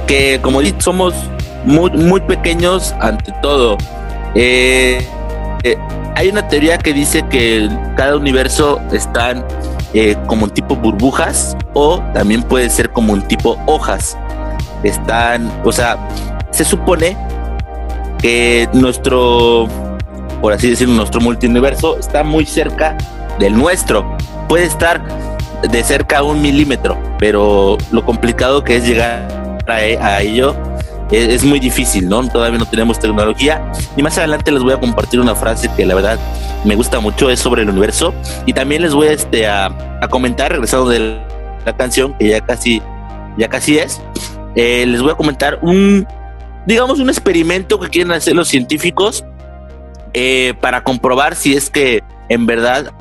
[0.07, 1.13] que como somos
[1.65, 3.77] muy, muy pequeños ante todo.
[4.35, 5.07] Eh,
[5.63, 5.77] eh,
[6.15, 9.45] hay una teoría que dice que cada universo están
[10.27, 14.17] como un tipo burbujas o también puede ser como un tipo hojas.
[14.85, 15.99] Están, o sea,
[16.51, 17.17] se supone
[18.27, 19.69] que nuestro,
[20.43, 22.99] por así decirlo, nuestro multiverso está muy cerca
[23.39, 24.17] del nuestro.
[24.49, 25.01] puede estar
[25.63, 30.57] de cerca a un milímetro, pero lo complicado que es llegar a, ello
[31.13, 32.27] es, muy difícil, ¿no?
[32.27, 33.71] Todavía no tenemos tecnología.
[33.97, 36.19] Y más adelante les voy a compartir una frase que la verdad
[36.65, 38.13] me gusta mucho, es sobre el universo.
[38.45, 39.67] Y también les voy a, este, a,
[40.03, 41.21] a comentar, regresando de
[41.65, 42.83] la canción, que ya casi,
[43.39, 44.03] ya casi es,
[44.57, 46.09] eh, les voy a comentar un,
[46.67, 49.25] digamos, un experimento que quieren hacer los científicos
[50.13, 52.93] eh, para comprobar si es que en verdad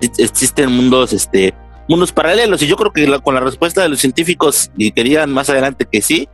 [0.00, 1.54] existen mundos, este,
[1.88, 2.62] mundos paralelos.
[2.62, 5.86] Y yo creo que con la respuesta de los científicos y que digan más adelante
[5.90, 6.28] que sí,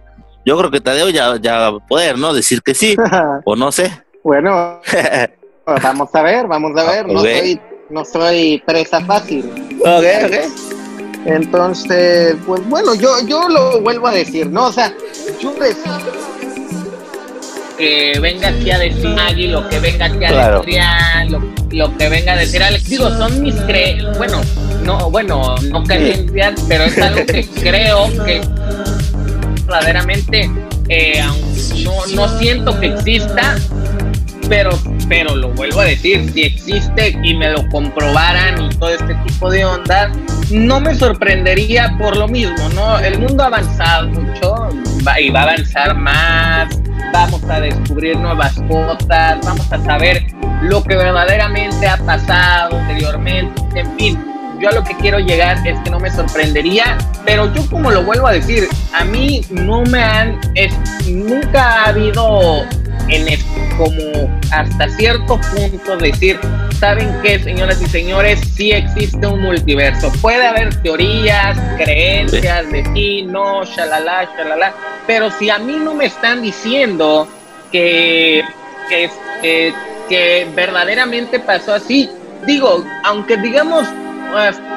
[0.45, 2.33] yo creo que Tadeo ya, ya va a poder, ¿no?
[2.33, 2.97] Decir que sí,
[3.45, 3.91] o no sé.
[4.23, 4.81] Bueno,
[5.83, 7.07] vamos a ver, vamos a ver.
[7.07, 9.51] No, soy, no soy presa fácil.
[9.81, 11.27] Ok, ok.
[11.27, 14.67] Entonces, pues bueno, yo, yo lo vuelvo a decir, ¿no?
[14.67, 14.95] O sea,
[15.41, 15.53] yo
[17.79, 20.81] que venga aquí a decir Maggie, lo que venga aquí a decir
[21.29, 24.41] lo, lo, que venga a decir Alex, digo, son mis cre bueno,
[24.83, 28.41] no, bueno, no creencias, pero es algo que creo que
[29.65, 30.51] verdaderamente
[30.89, 31.23] eh,
[31.85, 33.57] no, no siento que exista,
[34.49, 34.71] pero,
[35.09, 39.51] pero lo vuelvo a decir, si existe y me lo comprobaran y todo este tipo
[39.51, 40.11] de ondas,
[40.51, 42.99] no me sorprendería por lo mismo, ¿no?
[42.99, 44.69] El mundo ha avanzado mucho
[45.21, 46.69] y va a avanzar más,
[47.13, 50.27] vamos a descubrir nuevas cosas, vamos a saber
[50.63, 54.25] lo que verdaderamente ha pasado anteriormente, en fin.
[54.61, 58.03] Yo a lo que quiero llegar es que no me sorprendería, pero yo como lo
[58.03, 60.75] vuelvo a decir, a mí no me han, es,
[61.07, 62.65] nunca ha habido
[63.09, 63.29] en
[63.79, 66.39] como hasta cierto punto decir,
[66.79, 68.41] ¿saben qué, señoras y señores?
[68.55, 70.13] Sí existe un multiverso.
[70.21, 74.75] Puede haber teorías, creencias de sí, no, shalala, shalala,
[75.07, 77.29] pero si a mí no me están diciendo
[77.73, 78.45] que,
[78.89, 79.11] que,
[79.41, 79.73] que,
[80.09, 82.11] que verdaderamente pasó así,
[82.47, 83.87] digo, aunque digamos,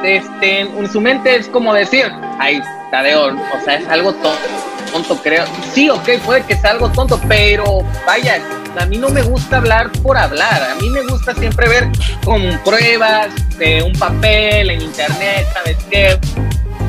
[0.04, 2.06] este, en su mente es como decir,
[2.40, 2.62] ay,
[2.92, 5.46] Tadeo, o sea, es algo tonto tonto, creo.
[5.74, 8.42] Sí, ok, puede que sea algo tonto, pero vaya,
[8.80, 10.62] a mí no me gusta hablar por hablar.
[10.64, 11.90] A mí me gusta siempre ver
[12.24, 16.20] con pruebas de un papel en internet, ¿sabes qué?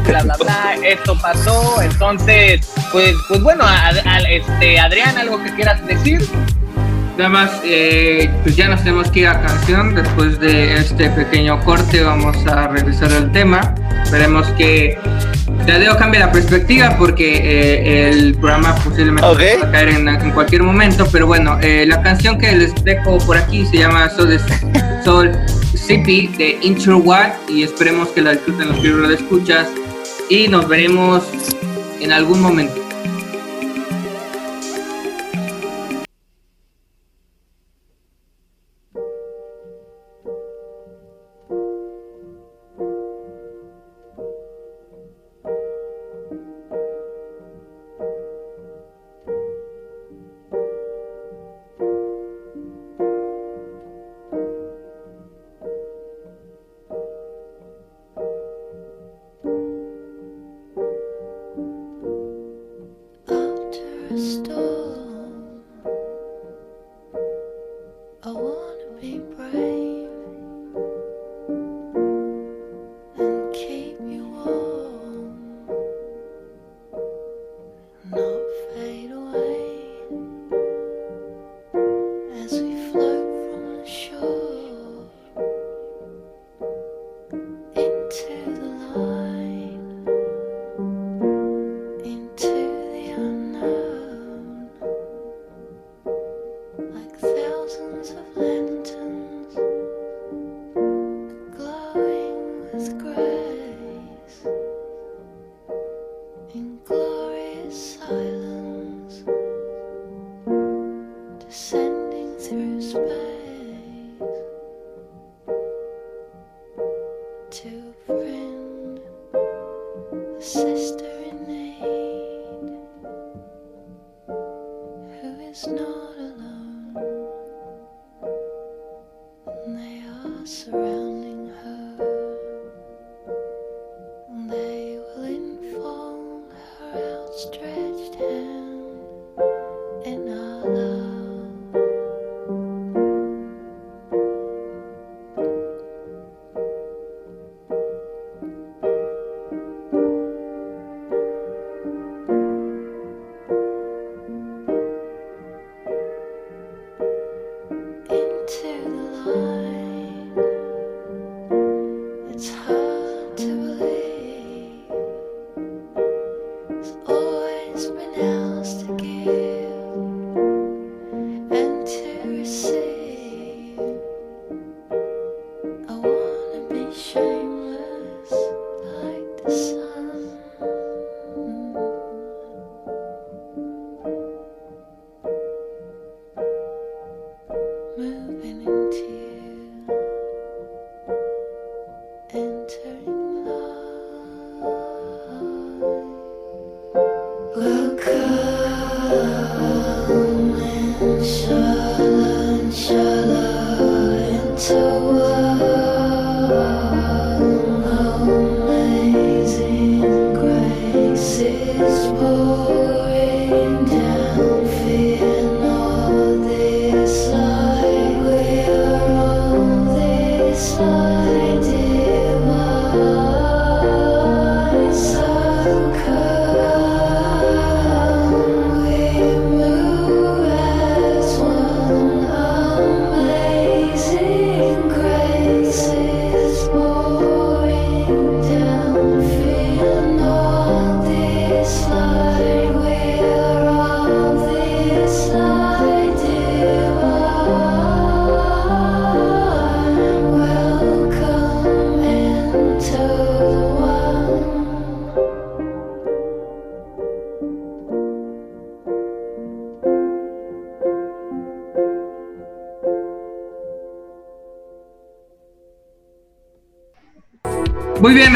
[0.06, 1.80] Bla, bla, bla, esto pasó.
[1.82, 3.64] Entonces, pues, pues bueno,
[4.28, 6.26] este, Adrián, ¿algo que quieras decir?
[7.16, 9.94] Nada más, eh, pues ya nos tenemos que ir a canción.
[9.94, 13.74] Después de este pequeño corte, vamos a regresar al tema.
[14.02, 14.98] Esperemos que
[15.66, 21.06] Tadeo cambie la perspectiva porque eh, el programa posiblemente va a caer en, cualquier momento.
[21.12, 24.40] Pero bueno, eh, la canción que les dejo por aquí se llama Soul,
[25.04, 25.32] Soul
[25.74, 27.02] Sippy de Intro
[27.48, 29.68] y esperemos que la disfruten los que lo escuchas.
[30.30, 31.24] Y nos veremos
[32.00, 32.81] en algún momento.
[64.12, 64.51] Just.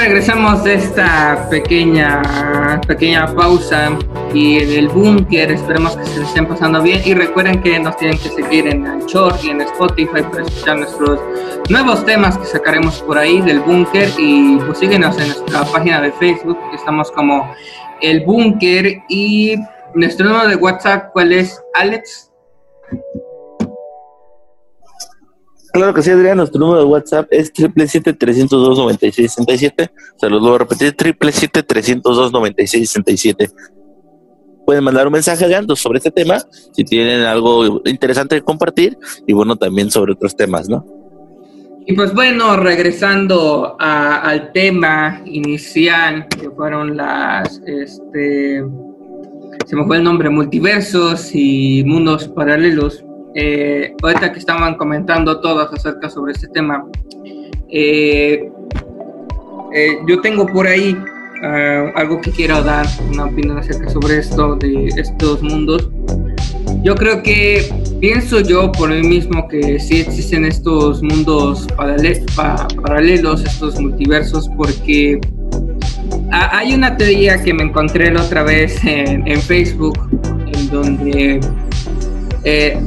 [0.06, 2.22] Regresamos de esta pequeña,
[2.86, 3.90] pequeña pausa
[4.32, 5.50] y en el búnker.
[5.50, 7.02] Esperemos que se les estén pasando bien.
[7.04, 11.20] Y recuerden que nos tienen que seguir en Anchor y en Spotify para escuchar nuestros
[11.70, 14.08] nuevos temas que sacaremos por ahí del búnker.
[14.16, 17.52] Y pues síguenos en nuestra página de Facebook, estamos como
[18.00, 19.02] el búnker.
[19.08, 19.56] Y
[19.96, 22.30] nuestro número de WhatsApp, ¿cuál es, Alex?
[25.76, 26.38] Claro que sí, Adrián.
[26.38, 29.90] Nuestro número de WhatsApp es 777-302-9667.
[30.16, 33.52] Se los voy a repetir: 777-302-9667.
[34.64, 36.38] Pueden mandar un mensaje, Adrián, sobre este tema,
[36.72, 40.82] si tienen algo interesante que compartir, y bueno, también sobre otros temas, ¿no?
[41.84, 48.64] Y pues bueno, regresando al tema inicial, que fueron las, este,
[49.66, 53.04] se me fue el nombre, multiversos y mundos paralelos
[53.38, 56.86] eh, ahorita que estaban comentando todos acerca sobre este tema,
[57.68, 58.50] eh,
[59.74, 60.96] eh, yo tengo por ahí
[61.42, 65.86] ah, algo que quiero dar, una opinión acerca sobre esto, de estos mundos.
[66.82, 67.68] Yo creo que
[68.00, 75.20] pienso yo por mí mismo que sí existen estos mundos paralelos, estos multiversos, porque
[76.30, 79.98] hay una teoría que me encontré la otra vez en Facebook,
[80.46, 81.40] en donde
[82.48, 82.78] eh,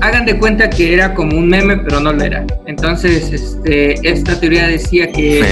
[0.00, 2.46] hagan de cuenta que era como un meme, pero no lo era.
[2.66, 5.44] Entonces, este, esta teoría decía que,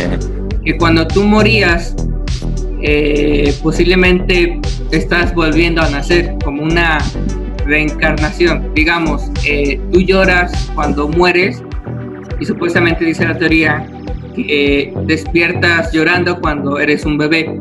[0.65, 1.97] que cuando tú morías,
[2.81, 4.61] eh, posiblemente
[4.93, 6.99] estás volviendo a nacer, como una
[7.67, 8.73] reencarnación.
[8.77, 11.61] Digamos, eh, tú lloras cuando mueres
[12.39, 13.89] y supuestamente dice la teoría
[14.37, 17.59] que despiertas llorando cuando eres un bebé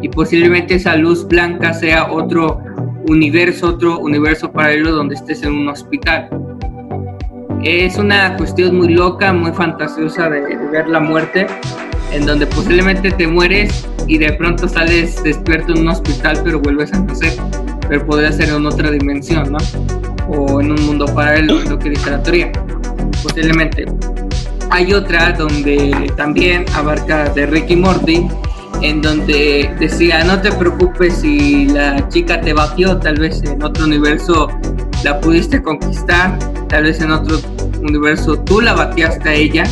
[0.00, 2.62] y posiblemente esa luz blanca sea otro
[3.08, 6.28] universo, otro universo paralelo donde estés en un hospital.
[7.62, 11.46] Es una cuestión muy loca, muy fantasiosa de, ver la muerte,
[12.12, 16.92] en donde posiblemente te mueres y de pronto sales despierto en un hospital, pero vuelves
[16.92, 17.32] a nacer.
[17.88, 19.58] Pero podría ser en otra dimensión, ¿no?
[20.28, 22.52] O en un mundo paralelo, lo que dice la teoría.
[23.22, 23.84] Posiblemente.
[24.70, 28.28] Hay otra donde también abarca de Ricky Morty,
[28.82, 33.84] en donde decía, no te preocupes si la chica te batió, tal vez en otro
[33.84, 34.48] universo
[35.04, 37.38] la pudiste conquistar, tal vez en otro
[37.82, 39.64] universo tú la bateaste a ella,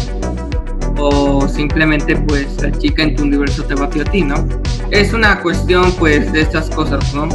[0.99, 4.47] o simplemente pues la chica en tu universo te batió a ti, ¿no?
[4.91, 7.29] Es una cuestión pues de estas cosas, ¿no?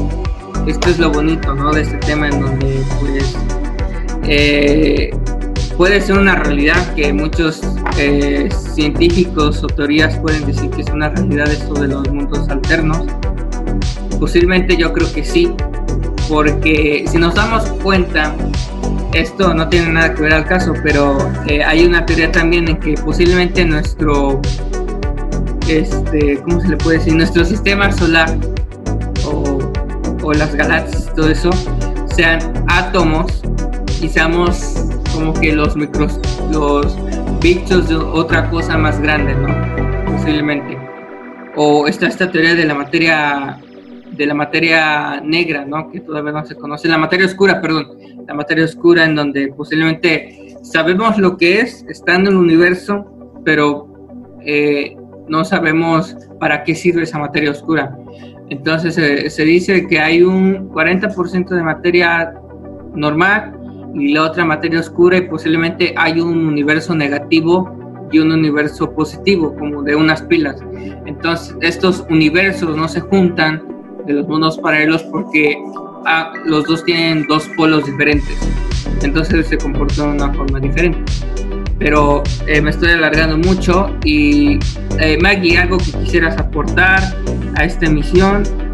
[0.68, 1.72] Esto es lo bonito, ¿no?
[1.72, 3.36] De este tema en donde pues
[4.24, 5.12] eh,
[5.78, 7.62] puede ser una realidad que muchos
[7.98, 13.06] eh, científicos o teorías pueden decir que es una realidad esto de los mundos alternos.
[14.20, 15.54] Posiblemente yo creo que sí,
[16.30, 18.36] porque si nos damos cuenta,
[19.14, 21.18] esto no tiene nada que ver al caso, pero
[21.48, 24.42] eh, hay una teoría también en que posiblemente nuestro,
[25.68, 27.16] este, ¿cómo se le puede decir?
[27.16, 28.36] Nuestro sistema solar
[29.26, 29.60] o,
[30.22, 31.50] o las galaxias, todo eso,
[32.16, 33.42] sean átomos
[34.02, 36.20] y seamos como que los micros,
[36.52, 36.98] los
[37.42, 40.12] bichos de otra cosa más grande, ¿no?
[40.12, 40.78] Posiblemente.
[41.56, 43.60] O está esta teoría de la materia
[44.12, 45.90] de la materia negra, ¿no?
[45.90, 47.98] Que todavía no se conoce, la materia oscura, perdón,
[48.28, 53.06] la materia oscura en donde posiblemente sabemos lo que es estando en el universo,
[53.44, 53.88] pero
[54.46, 54.96] eh,
[55.28, 57.98] no sabemos para qué sirve esa materia oscura.
[58.50, 62.34] Entonces eh, se dice que hay un 40% de materia
[62.94, 63.63] normal
[63.94, 67.72] y la otra materia oscura y posiblemente hay un universo negativo
[68.12, 70.58] y un universo positivo, como de unas pilas.
[71.06, 73.64] Entonces, estos universos no se juntan
[74.06, 75.58] de los mundos paralelos porque
[76.06, 78.38] ah, los dos tienen dos polos diferentes.
[79.02, 81.00] entonces se comportó de una forma diferente.
[81.80, 84.60] Pero eh, me estoy alargando mucho y
[85.00, 87.02] eh, Maggie, algo que quisieras aportar
[87.56, 88.44] a esta emisión.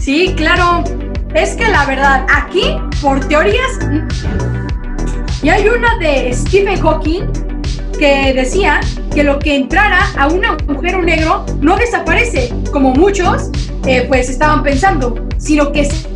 [0.00, 0.82] Sí, claro.
[1.34, 3.78] Es que la verdad, aquí, por teorías,
[5.42, 7.24] y hay una de Stephen Hawking
[7.98, 8.80] que decía
[9.12, 13.50] que lo que entrara a un agujero negro no desaparece, como muchos
[13.86, 16.06] eh, pues estaban pensando, sino que es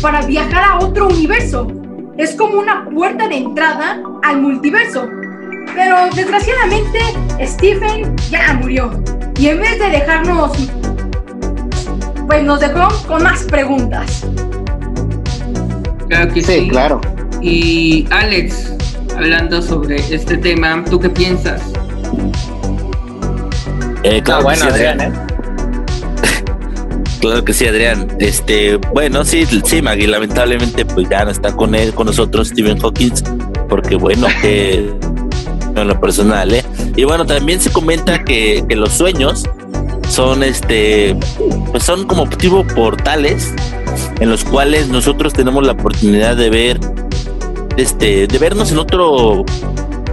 [0.00, 1.68] para viajar a otro universo.
[2.16, 5.08] Es como una puerta de entrada al multiverso.
[5.74, 6.98] Pero desgraciadamente
[7.44, 9.02] Stephen ya murió.
[9.38, 10.52] Y en vez de dejarnos,
[12.26, 14.24] pues nos dejó con más preguntas.
[16.08, 17.00] Claro que sí, claro.
[17.42, 18.72] Y Alex,
[19.16, 21.62] hablando sobre este tema, ¿tú qué piensas?
[24.02, 25.12] Eh, claro, ah, bueno, Adrián, ¿eh?
[27.20, 28.08] claro que sí, Adrián.
[28.20, 32.78] Este, bueno, sí, sí, Maggie, lamentablemente, pues ya no está con él, con nosotros, Stephen
[32.78, 33.12] Hawking,
[33.68, 34.92] porque bueno, que
[35.76, 36.64] en lo personal, ¿eh?
[36.96, 39.44] Y bueno, también se comenta que, que los sueños
[40.16, 41.14] son este,
[41.70, 43.52] pues son como tipo portales
[44.18, 46.80] en los cuales nosotros tenemos la oportunidad de ver,
[47.76, 49.44] este, de vernos en otro,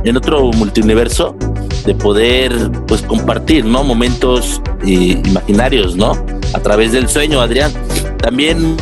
[0.04, 1.38] en otro multiuniverso,
[1.86, 2.52] de poder,
[2.86, 3.86] pues, compartir, ¿no?
[3.86, 6.12] Momentos eh, imaginarios, ¿no?
[6.54, 7.72] A través del sueño, Adrián.
[8.18, 8.76] También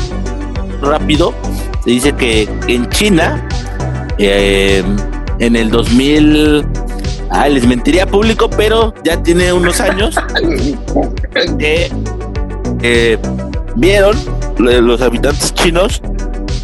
[0.82, 1.36] rápido
[1.84, 3.48] se dice que en China,
[4.18, 4.82] eh,
[5.38, 6.66] en el 2000
[7.32, 10.16] Ah, les mentiría público, pero ya tiene unos años
[11.58, 11.90] que
[12.82, 13.18] eh,
[13.76, 14.16] vieron
[14.58, 16.02] los habitantes chinos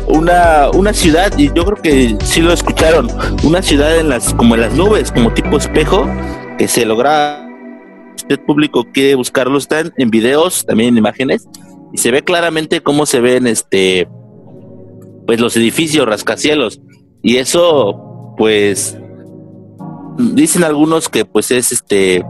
[0.08, 3.08] una, una ciudad, y yo creo que sí lo escucharon,
[3.44, 6.08] una ciudad en las, como en las nubes, como tipo espejo,
[6.58, 7.44] que se logra
[8.16, 11.48] usted público quiere buscarlo, están en videos, también en imágenes,
[11.94, 14.08] y se ve claramente cómo se ven este
[15.26, 16.82] pues los edificios rascacielos.
[17.22, 18.98] Y eso, pues,
[20.18, 22.26] dicen algunos que pues es este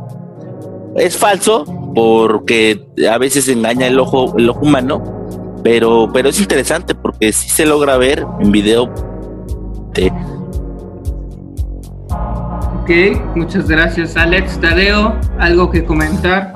[0.95, 1.65] es falso
[1.95, 5.17] porque a veces engaña el ojo el ojo humano
[5.63, 8.89] pero pero es interesante porque sí se logra ver en video.
[9.93, 10.11] De
[12.81, 14.61] Ok, muchas gracias Alex.
[14.61, 16.53] Tadeo, algo que comentar.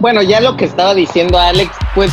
[0.00, 2.12] Bueno, ya lo que estaba diciendo Alex, pues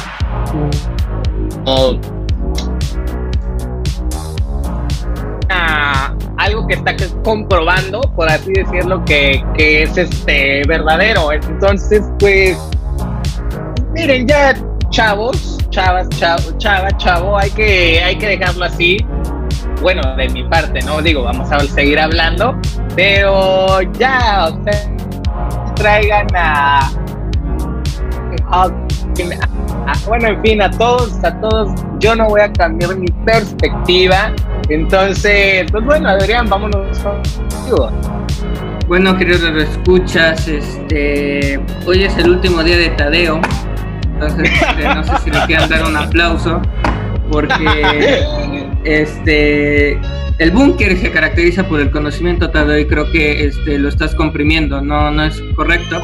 [6.38, 11.32] algo que está comprobando, por así decirlo, que, que es este verdadero.
[11.32, 12.58] Entonces, pues,
[13.94, 14.56] miren, ya
[14.90, 18.98] chavos, chavas, chavo, chava, chavo, hay que, hay que dejarlo así.
[19.82, 21.02] Bueno, de mi parte, ¿no?
[21.02, 22.56] Digo, vamos a seguir hablando,
[22.96, 24.90] pero ya, ustedes
[25.76, 26.90] traigan a,
[30.08, 34.32] bueno, en fin, a todos, a todos, yo no voy a cambiar mi perspectiva
[34.74, 37.92] entonces, pues bueno, Adrián, vámonos contigo.
[38.88, 43.40] Bueno, queridos escuchas, este, hoy es el último día de Tadeo,
[44.14, 46.60] entonces este, no sé si le quieran dar un aplauso,
[47.32, 48.26] porque
[48.84, 50.00] este,
[50.40, 54.82] el búnker se caracteriza por el conocimiento Tadeo y creo que este, lo estás comprimiendo,
[54.82, 56.02] no, no es correcto,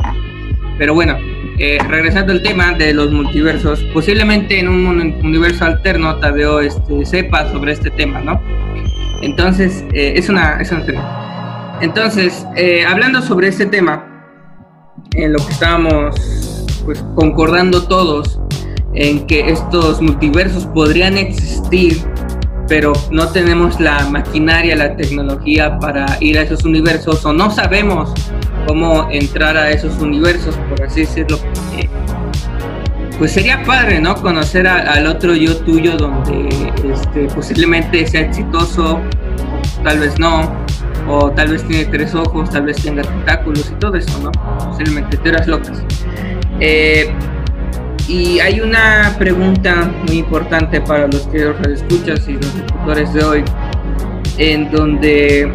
[0.78, 1.17] pero bueno,
[1.60, 4.88] eh, regresando al tema de los multiversos, posiblemente en un
[5.24, 8.41] universo alterno Tadeo este, sepa sobre este tema, ¿no?
[9.22, 10.74] Entonces, eh, es, una, es
[11.82, 14.05] Entonces, eh, hablando sobre este tema,
[15.16, 18.39] en lo que estábamos pues, concordando todos,
[18.93, 21.97] en que estos multiversos podrían existir,
[22.70, 28.13] pero no tenemos la maquinaria, la tecnología para ir a esos universos, o no sabemos
[28.67, 31.39] cómo entrar a esos universos, por así decirlo.
[33.17, 34.15] pues sería padre, ¿no?
[34.15, 39.01] Conocer al otro yo tuyo donde este, posiblemente sea exitoso,
[39.84, 40.53] tal vez no,
[41.09, 44.32] o tal vez tiene tres ojos, tal vez tenga tentáculos y todo eso, ¿no?
[44.70, 45.84] Posiblemente teorías locas.
[46.59, 47.11] Eh,
[48.10, 53.24] y hay una pregunta muy importante para los que los escuchas y los locutores de
[53.24, 53.43] hoy,
[54.39, 55.53] en donde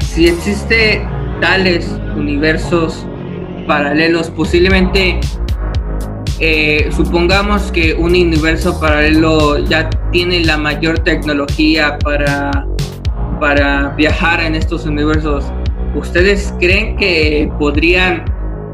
[0.00, 1.06] si existe
[1.42, 3.06] tales universos
[3.66, 5.20] paralelos, posiblemente
[6.40, 12.66] eh, supongamos que un universo paralelo ya tiene la mayor tecnología para,
[13.38, 15.44] para viajar en estos universos.
[15.94, 18.24] ¿Ustedes creen que podrían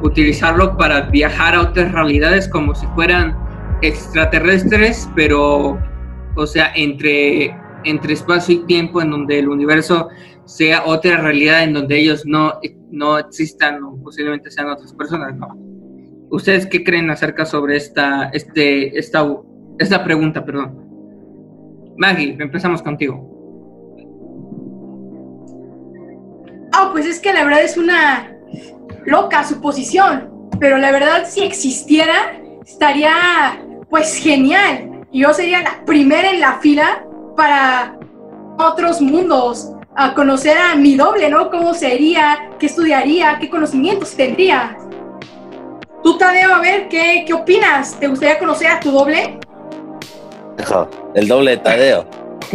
[0.03, 3.37] utilizarlo para viajar a otras realidades como si fueran
[3.83, 5.79] extraterrestres, pero,
[6.37, 10.09] o sea, entre, entre espacio y tiempo en donde el universo
[10.45, 12.59] sea otra realidad en donde ellos no,
[12.91, 15.49] no existan o posiblemente sean otras personas, ¿no?
[16.31, 19.27] ¿Ustedes qué creen acerca sobre esta, este, esta
[19.79, 20.83] Es la pregunta, perdón.
[21.99, 23.29] Maggie, empezamos contigo.
[26.73, 28.32] Ah, pues es que la verdad es una
[29.05, 35.07] loca suposición, pero la verdad si existiera estaría pues genial.
[35.11, 37.05] Y yo sería la primera en la fila
[37.37, 37.99] para
[38.59, 41.51] otros mundos, a conocer a mi doble, ¿no?
[41.51, 42.51] ¿Cómo sería?
[42.59, 43.39] ¿Qué estudiaría?
[43.39, 44.77] ¿Qué conocimientos tendría?
[46.03, 47.99] Tú, Tadeo, a ver, ¿qué, qué opinas?
[47.99, 49.39] ¿Te gustaría conocer a tu doble?
[51.15, 52.07] El doble de Tadeo.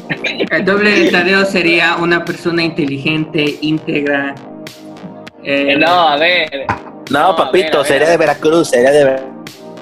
[0.51, 4.35] El doble de Tadeo sería una persona inteligente, íntegra.
[5.43, 6.65] Eh, No, a ver.
[7.09, 7.85] No, papito, ver, a ver.
[7.87, 9.23] sería de Veracruz, sería de Ver-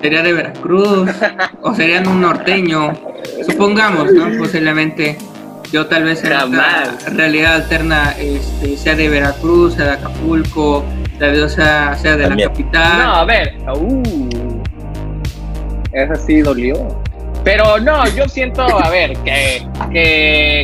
[0.01, 1.09] Sería de Veracruz
[1.61, 2.93] o serían un norteño.
[3.47, 4.37] Supongamos, ¿no?
[4.37, 5.17] Posiblemente
[5.71, 7.15] yo tal vez en Jamás.
[7.15, 10.83] realidad alterna este, sea de Veracruz, sea de Acapulco,
[11.17, 12.99] tal vez sea, sea de la capital.
[12.99, 13.55] No, a ver.
[13.75, 14.61] Uh,
[15.91, 16.75] esa sí dolió.
[17.43, 20.63] Pero no, yo siento, a ver, que, que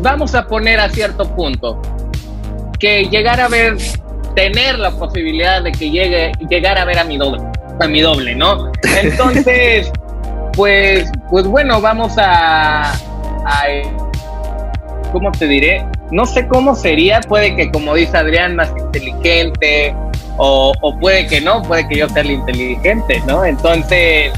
[0.00, 1.80] vamos a poner a cierto punto
[2.84, 3.78] que llegar a ver,
[4.34, 7.42] tener la posibilidad de que llegue, llegar a ver a mi doble,
[7.80, 8.70] a mi doble, ¿no?
[9.02, 9.90] Entonces,
[10.52, 13.64] pues, pues bueno, vamos a, a
[15.12, 15.86] ¿cómo te diré?
[16.10, 19.94] No sé cómo sería, puede que como dice Adrián, más inteligente,
[20.36, 23.46] o, o puede que no, puede que yo sea el inteligente, ¿no?
[23.46, 24.30] Entonces,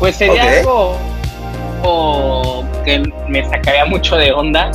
[0.00, 0.98] pues sería algo
[1.84, 4.72] o, que me sacaría mucho de onda.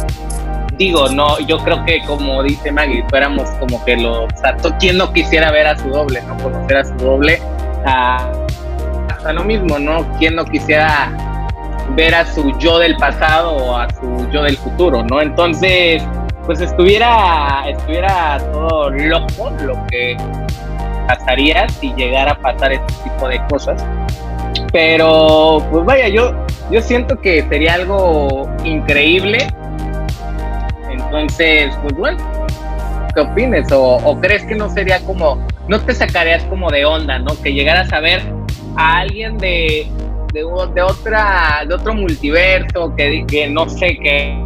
[0.80, 4.98] Digo, no, yo creo que como dice Maggie, fuéramos como que los, o sea, ¿quién
[4.98, 7.42] no quisiera ver a su doble, no conocer a su doble?
[7.86, 8.32] Ah,
[9.10, 10.10] hasta lo mismo, ¿no?
[10.18, 11.12] ¿Quién no quisiera
[11.98, 15.22] ver a su yo del pasado o a su yo del futuro, ¿no?
[15.22, 16.02] Entonces,
[16.46, 20.16] pues estuviera, estuviera todo loco lo que
[21.08, 23.86] pasaría si llegara a pasar este tipo de cosas.
[24.72, 26.34] Pero, pues vaya, yo,
[26.72, 29.48] yo siento que sería algo increíble.
[31.12, 32.18] Entonces, pues bueno,
[33.16, 33.72] ¿qué opines?
[33.72, 37.40] ¿O, o crees que no sería como, no te sacarías como de onda, ¿no?
[37.42, 38.22] Que llegaras a ver
[38.78, 39.88] a alguien de,
[40.34, 40.46] de,
[40.76, 44.46] de otra, de otro multiverso, que, que no sé qué,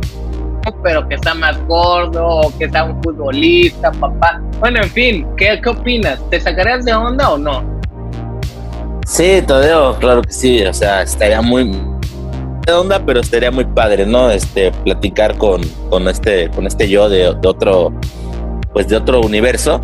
[0.82, 4.41] pero que está más gordo, o que sea un futbolista, papá.
[4.59, 6.18] Bueno, en fin, ¿qué, qué opinas?
[6.30, 7.74] ¿Te sacarías de onda o no?
[9.05, 10.64] Sí, Tadeo, claro que sí.
[10.64, 11.66] O sea, estaría muy
[12.72, 14.30] onda, pero estaría muy padre, ¿no?
[14.30, 17.91] Este, platicar con, con este, con este yo de, de otro,
[18.72, 19.82] pues de otro universo.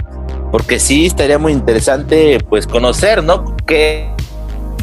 [0.51, 3.55] Porque sí estaría muy interesante, pues, conocer, ¿no?
[3.67, 4.09] Qué,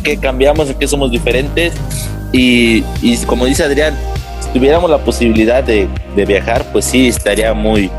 [0.03, 1.75] qué cambiamos, en qué somos diferentes.
[2.33, 3.97] Y, y como dice Adrián,
[4.41, 7.91] si tuviéramos la posibilidad de, de viajar, pues sí, estaría muy,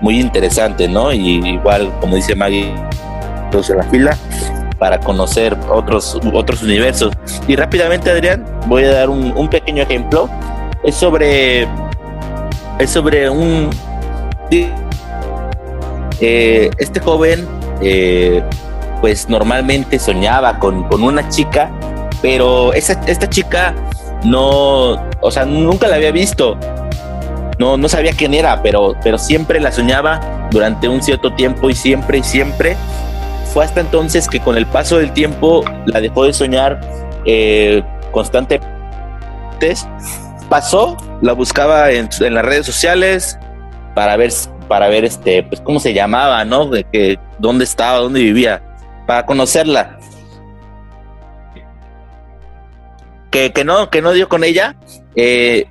[0.00, 1.12] muy interesante, ¿no?
[1.12, 2.72] Y igual, como dice Maggie,
[3.50, 4.18] todos en la fila
[4.82, 7.12] para conocer otros, otros universos.
[7.46, 10.28] Y rápidamente, Adrián, voy a dar un, pequeño ejemplo.
[10.82, 11.68] Es sobre.
[12.80, 13.70] Es sobre un.
[16.20, 17.46] eh, este joven,
[17.80, 18.42] eh,
[19.00, 21.70] pues normalmente soñaba con, con una chica,
[22.20, 23.76] pero esa, esta chica
[24.24, 25.00] no.
[25.20, 26.58] O sea, nunca la había visto.
[27.56, 31.76] No, no sabía quién era, pero, pero siempre la soñaba durante un cierto tiempo y
[31.76, 32.76] siempre y siempre
[33.52, 36.80] fue hasta entonces que con el paso del tiempo la dejó de soñar
[37.26, 38.70] eh, constantemente.
[40.48, 43.38] Pasó, la buscaba en, las redes sociales
[43.94, 44.32] para ver,
[44.68, 46.66] para ver este, pues cómo se llamaba, ¿no?
[46.66, 48.62] De que dónde estaba, dónde vivía,
[49.06, 49.98] para conocerla.
[53.30, 54.76] Que, que no, que no dio con ella.
[55.14, 55.66] Eh,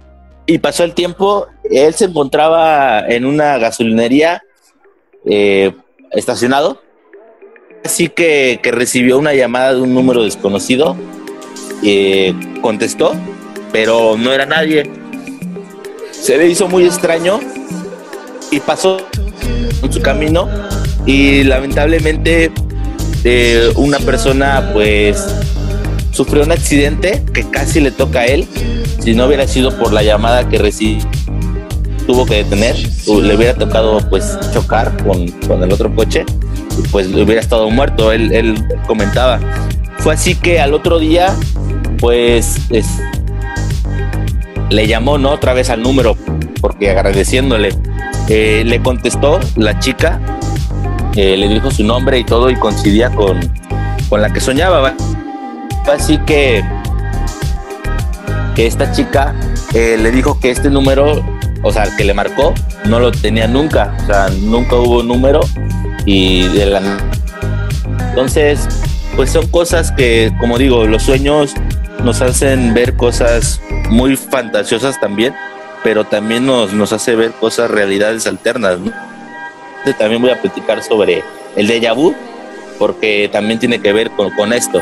[0.46, 4.42] y pasó el tiempo, él se encontraba en una gasolinería
[5.26, 5.76] eh,
[6.12, 6.82] estacionado
[7.84, 10.96] así que, que, recibió una llamada de un número desconocido,
[11.84, 13.14] eh, contestó,
[13.72, 14.90] pero no era nadie.
[16.12, 17.40] Se le hizo muy extraño
[18.52, 18.98] y pasó
[19.82, 20.48] en su camino
[21.06, 22.52] y lamentablemente
[23.24, 25.26] eh, una persona pues
[26.12, 28.48] sufrió un accidente que casi le toca a él.
[29.00, 31.04] Si no hubiera sido por la llamada que recibió,
[32.06, 32.76] tuvo que detener,
[33.08, 36.26] le hubiera tocado pues chocar con, con el otro coche
[36.92, 38.56] pues hubiera estado muerto, él, él,
[38.88, 39.40] comentaba.
[40.00, 41.36] Fue así que al otro día,
[42.00, 42.88] pues es,
[44.70, 45.32] le llamó, ¿no?
[45.32, 46.16] Otra vez al número,
[46.60, 47.70] porque agradeciéndole,
[48.30, 50.20] eh, le contestó la chica,
[51.16, 53.40] eh, le dijo su nombre y todo y coincidía con,
[54.10, 54.94] con la que soñaba.
[55.84, 56.64] Fue así que,
[58.56, 59.36] que esta chica
[59.74, 61.24] eh, le dijo que este número,
[61.64, 62.54] o sea, que le marcó,
[62.86, 65.42] no lo tenía nunca, o sea, nunca hubo número
[66.06, 66.82] y de la
[68.10, 68.68] entonces
[69.16, 71.54] pues son cosas que como digo los sueños
[72.04, 75.36] nos hacen ver cosas muy fantasiosas también,
[75.84, 78.78] pero también nos, nos hace ver cosas, realidades alternas.
[79.98, 81.24] También voy a platicar sobre
[81.56, 82.16] el déjà vu,
[82.80, 84.82] porque también tiene que ver con, con esto.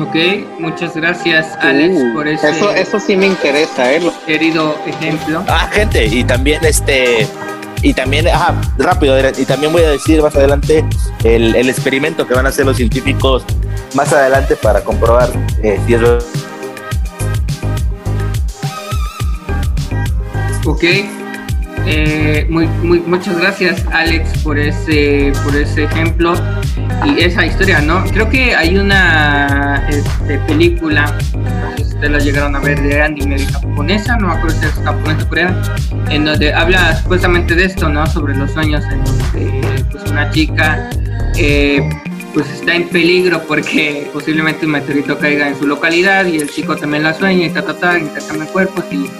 [0.00, 0.16] Ok,
[0.58, 4.00] muchas gracias Alex Uh, por ese Eso, eso sí me interesa, ¿eh?
[4.26, 5.44] Querido ejemplo.
[5.46, 7.28] Ah, gente, y también este,
[7.82, 10.84] y también, ajá, rápido, y también voy a decir más adelante
[11.24, 13.44] el, el experimento que van a hacer los científicos
[13.94, 15.30] más adelante para comprobar
[15.62, 16.02] eh, si es.
[20.64, 21.21] Ok.
[21.86, 26.34] Eh, muy, muy, muchas gracias Alex por ese, por ese ejemplo
[27.04, 28.04] y esa historia, ¿no?
[28.04, 32.96] Creo que hay una este, película, no sé si ustedes la llegaron a ver, de
[32.96, 35.62] de japonesa, no me acuerdo si es japonesa o coreana,
[36.10, 38.06] en donde habla supuestamente de esto, ¿no?
[38.06, 40.88] Sobre los sueños en donde pues, una chica
[41.36, 41.88] eh,
[42.32, 46.76] pues está en peligro porque posiblemente un meteorito caiga en su localidad y el chico
[46.76, 49.10] también la sueña y ta, ta, ta, intercambian cuerpos y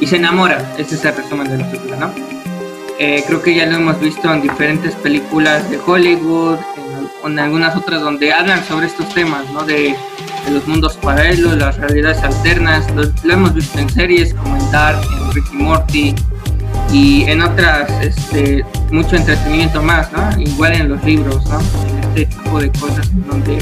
[0.00, 0.74] y se enamora.
[0.78, 2.12] Ese es el resumen de la película, ¿no?
[2.98, 6.58] Eh, creo que ya lo hemos visto en diferentes películas de Hollywood,
[7.24, 9.64] en, en algunas otras donde hablan sobre estos temas, ¿no?
[9.64, 9.96] De,
[10.44, 12.88] de los mundos paralelos, las realidades alternas.
[12.94, 16.14] Lo, lo hemos visto en series como en Dark, en Rick y Morty
[16.92, 20.40] y en otras, este, mucho entretenimiento más, ¿no?
[20.40, 21.58] Igual en los libros, ¿no?
[21.88, 23.58] En este tipo de cosas donde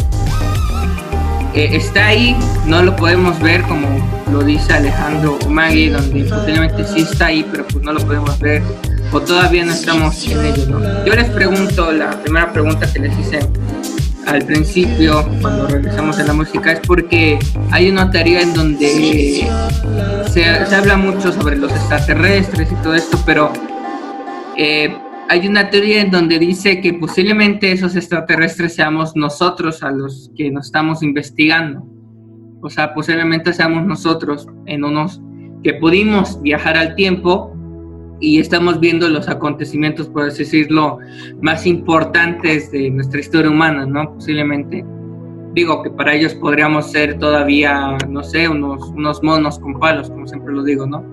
[1.55, 2.37] eh, está ahí,
[2.67, 3.89] no lo podemos ver como
[4.31, 8.39] lo dice Alejandro o Maggie, donde posiblemente sí está ahí, pero pues no lo podemos
[8.39, 8.63] ver
[9.13, 11.05] o todavía no estamos en ello, ¿no?
[11.05, 13.41] Yo les pregunto, la primera pregunta que les hice
[14.27, 17.39] al principio, cuando regresamos a la música, es porque
[17.73, 19.49] hay una teoría en donde
[20.29, 23.53] se, se habla mucho sobre los extraterrestres y todo esto, pero
[24.57, 24.97] eh,
[25.31, 30.51] hay una teoría en donde dice que posiblemente esos extraterrestres seamos nosotros a los que
[30.51, 31.87] nos estamos investigando.
[32.61, 35.23] O sea, posiblemente seamos nosotros en unos
[35.63, 37.57] que pudimos viajar al tiempo
[38.19, 40.99] y estamos viendo los acontecimientos, por así decirlo,
[41.41, 44.13] más importantes de nuestra historia humana, ¿no?
[44.15, 44.85] Posiblemente.
[45.55, 50.27] Digo que para ellos podríamos ser todavía, no sé, unos, unos monos con palos, como
[50.27, 51.05] siempre lo digo, ¿no?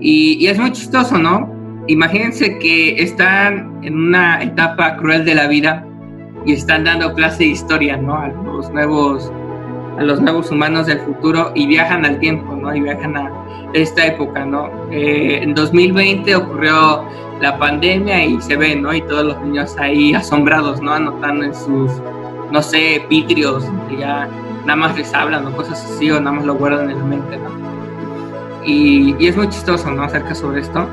[0.00, 1.63] Y, y es muy chistoso, ¿no?
[1.86, 5.86] Imagínense que están en una etapa cruel de la vida
[6.46, 8.16] y están dando clase de historia, ¿no?
[8.16, 9.30] A los nuevos,
[9.98, 12.74] a los nuevos humanos del futuro y viajan al tiempo, ¿no?
[12.74, 13.30] Y viajan a
[13.74, 14.70] esta época, ¿no?
[14.90, 17.04] Eh, en 2020 ocurrió
[17.42, 18.94] la pandemia y se ve, ¿no?
[18.94, 20.94] Y todos los niños ahí asombrados, ¿no?
[20.94, 21.90] Anotando en sus,
[22.50, 24.26] no sé, pitrios, que ya
[24.64, 27.36] nada más les hablan o cosas así, o nada más lo guardan en la mente,
[27.36, 27.50] ¿no?
[28.64, 30.04] Y, y es muy chistoso, ¿no?
[30.04, 30.88] Acerca sobre esto.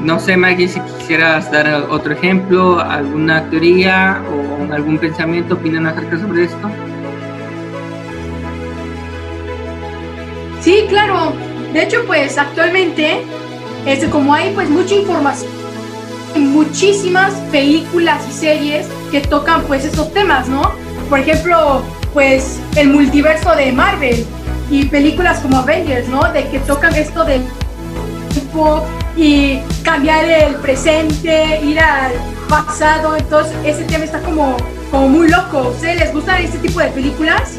[0.00, 6.18] No sé, Maggie, si quisieras dar otro ejemplo, alguna teoría o algún pensamiento, opinan acerca
[6.18, 6.70] sobre esto.
[10.60, 11.32] Sí, claro.
[11.72, 13.22] De hecho, pues actualmente,
[13.86, 15.50] este, como hay pues mucha información,
[16.36, 20.72] muchísimas películas y series que tocan pues esos temas, ¿no?
[21.08, 21.82] Por ejemplo,
[22.14, 24.24] pues el multiverso de Marvel
[24.70, 26.32] y películas como Avengers, ¿no?
[26.32, 27.42] De que tocan esto del
[29.16, 32.12] y cambiar el presente, ir al
[32.48, 34.56] pasado, entonces ese tema está como,
[34.90, 35.68] como muy loco.
[35.70, 37.54] ¿Ustedes les gustan este tipo de películas?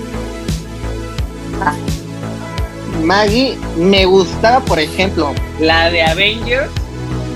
[3.04, 6.70] Maggie, me gustaba, por ejemplo, la de Avengers,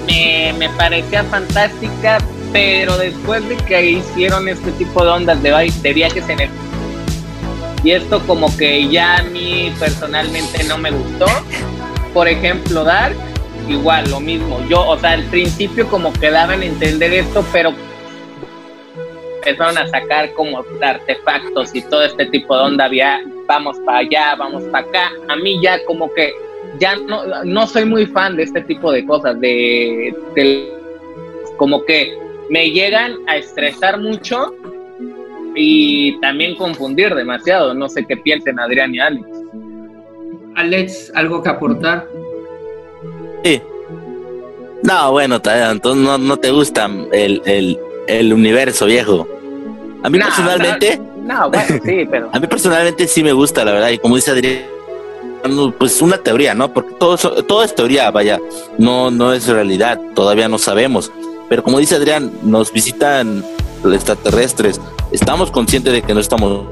[0.08, 2.18] me, me parecía fantástica,
[2.52, 6.50] pero después de que hicieron este tipo de ondas de, de viajes en el...
[7.84, 11.26] Y esto como que ya a mí personalmente no me gustó.
[12.14, 13.16] Por ejemplo, Dark,
[13.70, 14.60] igual, lo mismo.
[14.70, 17.74] Yo, o sea, al principio como que daban a entender esto, pero
[19.38, 24.36] empezaron a sacar como artefactos y todo este tipo de onda, via- vamos para allá,
[24.36, 25.12] vamos para acá.
[25.28, 26.32] A mí ya como que
[26.80, 30.74] ya no, no soy muy fan de este tipo de cosas, de, de-
[31.58, 32.18] como que
[32.50, 34.54] me llegan a estresar mucho
[35.56, 37.74] y también confundir demasiado.
[37.74, 39.26] No sé qué piensen Adrián y Alex.
[40.56, 42.08] Alex, ¿algo que aportar?
[43.44, 43.62] Sí.
[44.84, 49.28] No, bueno, entonces no, no te gusta el, el, el universo viejo.
[50.04, 52.30] A mí No, personalmente, No, bueno, sí, pero...
[52.32, 54.64] a mí personalmente sí me gusta, la verdad, y como dice Adrián,
[55.78, 56.74] pues una teoría, ¿no?
[56.74, 58.40] Porque todo, todo es teoría, vaya,
[58.78, 61.12] no, no es realidad, todavía no sabemos.
[61.50, 63.44] Pero como dice Adrián, nos visitan
[63.86, 64.80] extraterrestres,
[65.12, 66.66] estamos conscientes de que no estamos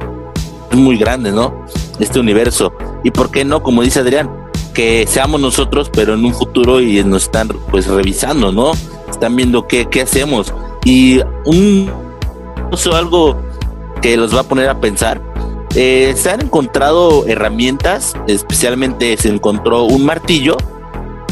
[0.72, 1.66] muy grandes, ¿no?
[2.00, 2.74] Este universo.
[3.04, 4.30] Y por qué no, como dice Adrián,
[4.74, 8.72] que seamos nosotros, pero en un futuro y nos están pues revisando, ¿no?
[9.10, 10.54] Están viendo qué, qué hacemos.
[10.86, 11.92] Y un
[12.94, 13.38] algo
[14.02, 15.22] que los va a poner a pensar
[15.76, 20.58] eh, se han encontrado herramientas, especialmente se encontró un martillo,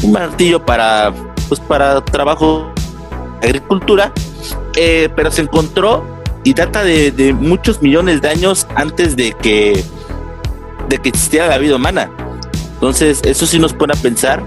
[0.02, 1.12] un martillo para,
[1.48, 2.72] pues para trabajo
[3.42, 4.12] agricultura,
[4.76, 6.04] eh, pero se encontró
[6.42, 9.84] y data de, de, muchos millones de años antes de que,
[10.88, 12.10] de que existiera la vida humana.
[12.80, 14.42] Entonces, eso sí nos pone a pensar,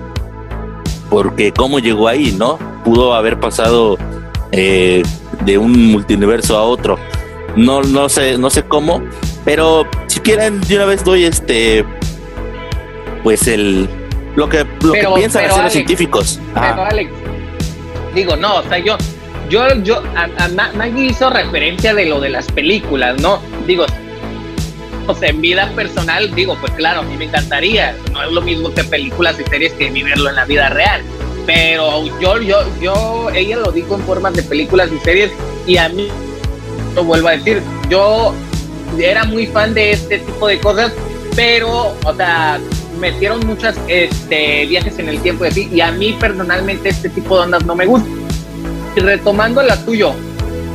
[1.09, 2.57] porque cómo llegó ahí, ¿no?
[2.83, 3.97] Pudo haber pasado
[4.51, 5.03] eh,
[5.45, 6.97] de un multiverso a otro.
[7.55, 9.03] No, no sé, no sé cómo,
[9.45, 11.85] pero si quieren, de una vez doy este,
[13.21, 13.87] pues el,
[14.35, 16.39] lo que, lo Pero- que piensan hacer los científicos.
[16.55, 16.85] Pero.
[16.85, 17.11] Alex,
[18.15, 18.97] digo, no, o sea, yo,
[19.49, 23.39] yo, yo, a, a Ma- Maggie hizo referencia de lo de las películas, ¿no?
[23.67, 23.85] Digo,
[25.07, 28.41] o sea, en vida personal, digo, pues claro, a mí me encantaría, no es lo
[28.41, 31.01] mismo que películas y series que vivirlo en la vida real,
[31.45, 35.31] pero yo, yo, yo, ella lo dijo en formas de películas y series
[35.67, 36.07] y a mí,
[36.95, 38.33] lo vuelvo a decir, yo
[38.97, 40.93] era muy fan de este tipo de cosas,
[41.35, 42.59] pero, o sea,
[42.99, 47.35] metieron muchas este, viajes en el tiempo y así, y a mí personalmente este tipo
[47.37, 48.07] de ondas no me gusta.
[48.95, 50.13] Retomando la tuyo,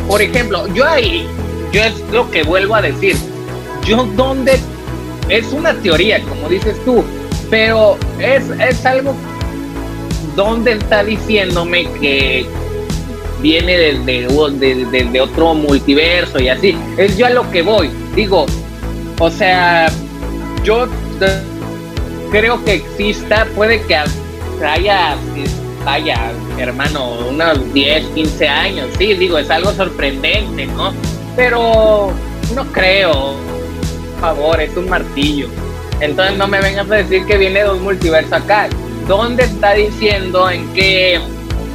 [0.08, 1.26] por ejemplo, yo ahí,
[1.72, 3.16] yo es lo que vuelvo a decir,
[3.88, 4.58] yo donde,
[5.28, 7.02] es una teoría, como dices tú,
[7.50, 9.14] pero es, es algo
[10.36, 12.46] donde está diciéndome que
[13.40, 14.26] viene desde,
[14.58, 16.76] de- desde otro multiverso y así.
[16.96, 17.90] Es yo a lo que voy.
[18.14, 18.46] Digo,
[19.18, 19.90] o sea,
[20.64, 20.86] yo
[22.30, 23.96] creo que exista, puede que
[24.64, 25.16] haya,
[25.84, 28.88] vaya, hermano, unos 10, 15 años.
[28.98, 30.92] Sí, digo, es algo sorprendente, ¿no?
[31.36, 32.12] Pero
[32.54, 33.34] no creo.
[34.20, 35.48] Favor, es un martillo.
[36.00, 38.68] Entonces no me vengas a decir que viene de un multiverso acá.
[39.06, 41.20] ¿Dónde está diciendo en qué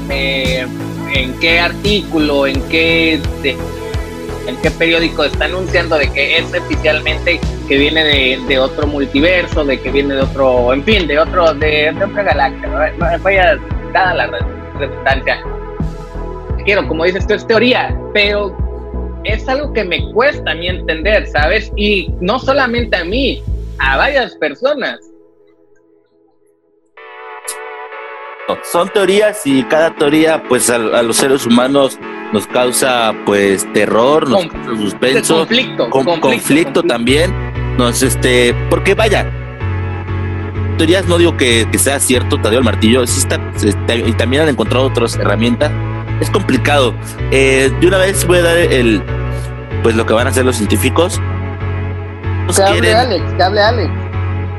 [0.09, 0.65] eh,
[1.13, 3.19] en qué artículo, en qué
[4.47, 9.63] en qué periódico está anunciando de que es oficialmente que viene de, de otro multiverso,
[9.63, 12.67] de que viene de otro, en fin, de otro, de, otra galaxia.
[12.67, 13.23] ¿no?
[13.23, 13.57] Vaya,
[13.93, 14.27] dada la
[14.77, 15.41] redundancia.
[16.65, 18.55] Quiero, como dices tú, es teoría, pero
[19.23, 21.71] es algo que me cuesta a mí entender, ¿sabes?
[21.75, 23.41] Y no solamente a mí,
[23.79, 24.99] a varias personas.
[28.63, 31.97] Son teorías y cada teoría, pues a, a los seres humanos
[32.33, 37.33] nos causa, pues, terror, nos Con- causa suspenso, conflicto, con- conflicto, conflicto, también.
[37.77, 39.31] Nos, este, porque vaya,
[40.77, 44.43] teorías no digo que, que sea cierto, Tadeo el martillo, sí está, este, y también
[44.43, 45.71] han encontrado otras herramientas.
[46.19, 46.93] Es complicado.
[47.31, 49.03] Eh, de una vez voy a dar el,
[49.81, 51.19] pues lo que van a hacer los científicos.
[52.47, 53.91] Nos quieren- Alex, que hable Alex.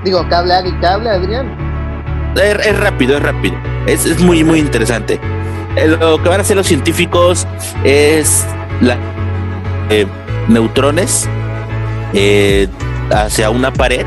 [0.05, 2.35] Digo, que hable Alex, que hable Adrián.
[2.37, 3.57] Es, es rápido, es rápido.
[3.87, 5.21] Es, es muy, muy interesante.
[5.77, 7.47] Eh, Lo que van a hacer los científicos
[7.85, 8.45] es
[8.81, 8.97] la
[9.91, 10.07] eh,
[10.49, 11.29] neutrones
[12.13, 12.69] eh,
[13.11, 14.07] hacia una pared.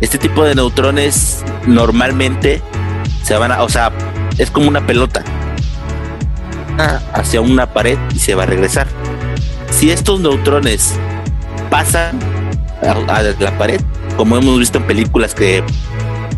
[0.00, 2.60] Este tipo de neutrones normalmente
[3.22, 3.92] se van a, o sea,
[4.38, 5.22] es como una pelota
[7.14, 8.86] hacia una pared y se va a regresar.
[9.70, 10.94] Si estos neutrones
[11.70, 12.18] pasan
[12.82, 13.80] a, a la pared,
[14.16, 15.62] como hemos visto en películas que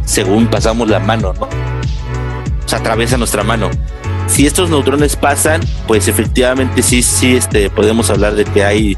[0.04, 1.46] según pasamos la mano, ¿no?
[1.46, 3.70] O sea, atraviesa nuestra mano.
[4.26, 8.96] Si estos neutrones pasan, pues efectivamente sí, sí, este, podemos hablar de que hay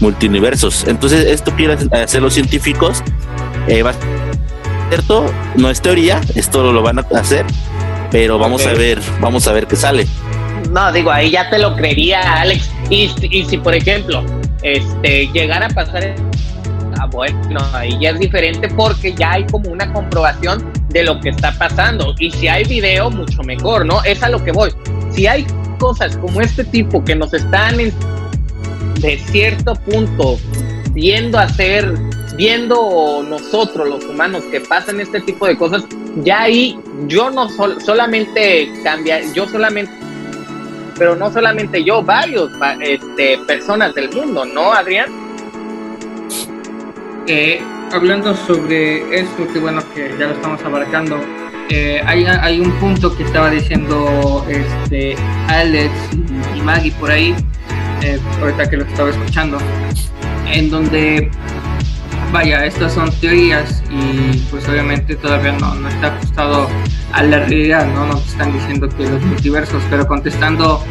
[0.00, 0.84] multiversos.
[0.88, 3.02] Entonces, esto quieren hacer los científicos.
[3.68, 4.02] eh, va a ser
[4.90, 5.26] cierto,
[5.56, 7.46] no es teoría, esto lo van a hacer,
[8.10, 10.06] pero vamos a ver, vamos a ver qué sale.
[10.70, 12.70] No, digo, ahí ya te lo creería, Alex.
[12.90, 14.24] Y, y si, por ejemplo,
[14.62, 16.14] este, llegara a pasar,
[16.98, 21.28] ah, bueno, ahí ya es diferente porque ya hay como una comprobación de lo que
[21.30, 22.14] está pasando.
[22.18, 24.02] Y si hay video, mucho mejor, ¿no?
[24.04, 24.70] Es a lo que voy.
[25.10, 25.46] Si hay
[25.78, 27.92] cosas como este tipo que nos están en-
[29.00, 30.38] de cierto punto
[30.92, 31.92] viendo hacer,
[32.36, 35.84] viendo nosotros los humanos que pasan este tipo de cosas,
[36.22, 39.92] ya ahí yo no sol- solamente cambia, yo solamente
[40.98, 45.08] pero no solamente yo, varios va- este, personas del mundo, ¿no, Adrián?
[47.26, 51.18] Eh, hablando sobre esto, que bueno que ya lo estamos abarcando,
[51.70, 55.16] eh, hay, hay un punto que estaba diciendo este
[55.48, 55.90] Alex
[56.54, 57.34] y Maggie por ahí,
[58.02, 59.56] eh, ahorita que lo estaba escuchando,
[60.52, 61.30] en donde,
[62.32, 66.68] vaya, estas son teorías y pues obviamente todavía no, no está ajustado
[67.14, 68.06] a la realidad, ¿no?
[68.06, 70.82] No te están diciendo que los multiversos, pero contestando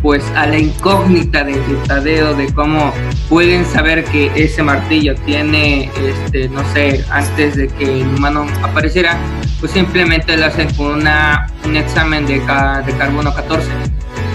[0.00, 2.92] pues a la incógnita de, de Tadeo de cómo
[3.28, 9.16] pueden saber que ese martillo tiene, este, no sé, antes de que el humano apareciera,
[9.60, 13.68] pues simplemente le hacen con una, un examen de, de carbono 14.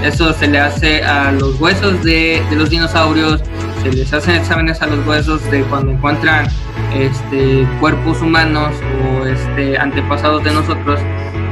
[0.04, 3.42] Eso se le hace a los huesos de, de los dinosaurios,
[3.84, 6.48] se les hacen exámenes a los huesos de cuando encuentran
[6.94, 8.74] este, cuerpos humanos
[9.04, 11.00] o este, antepasados de nosotros,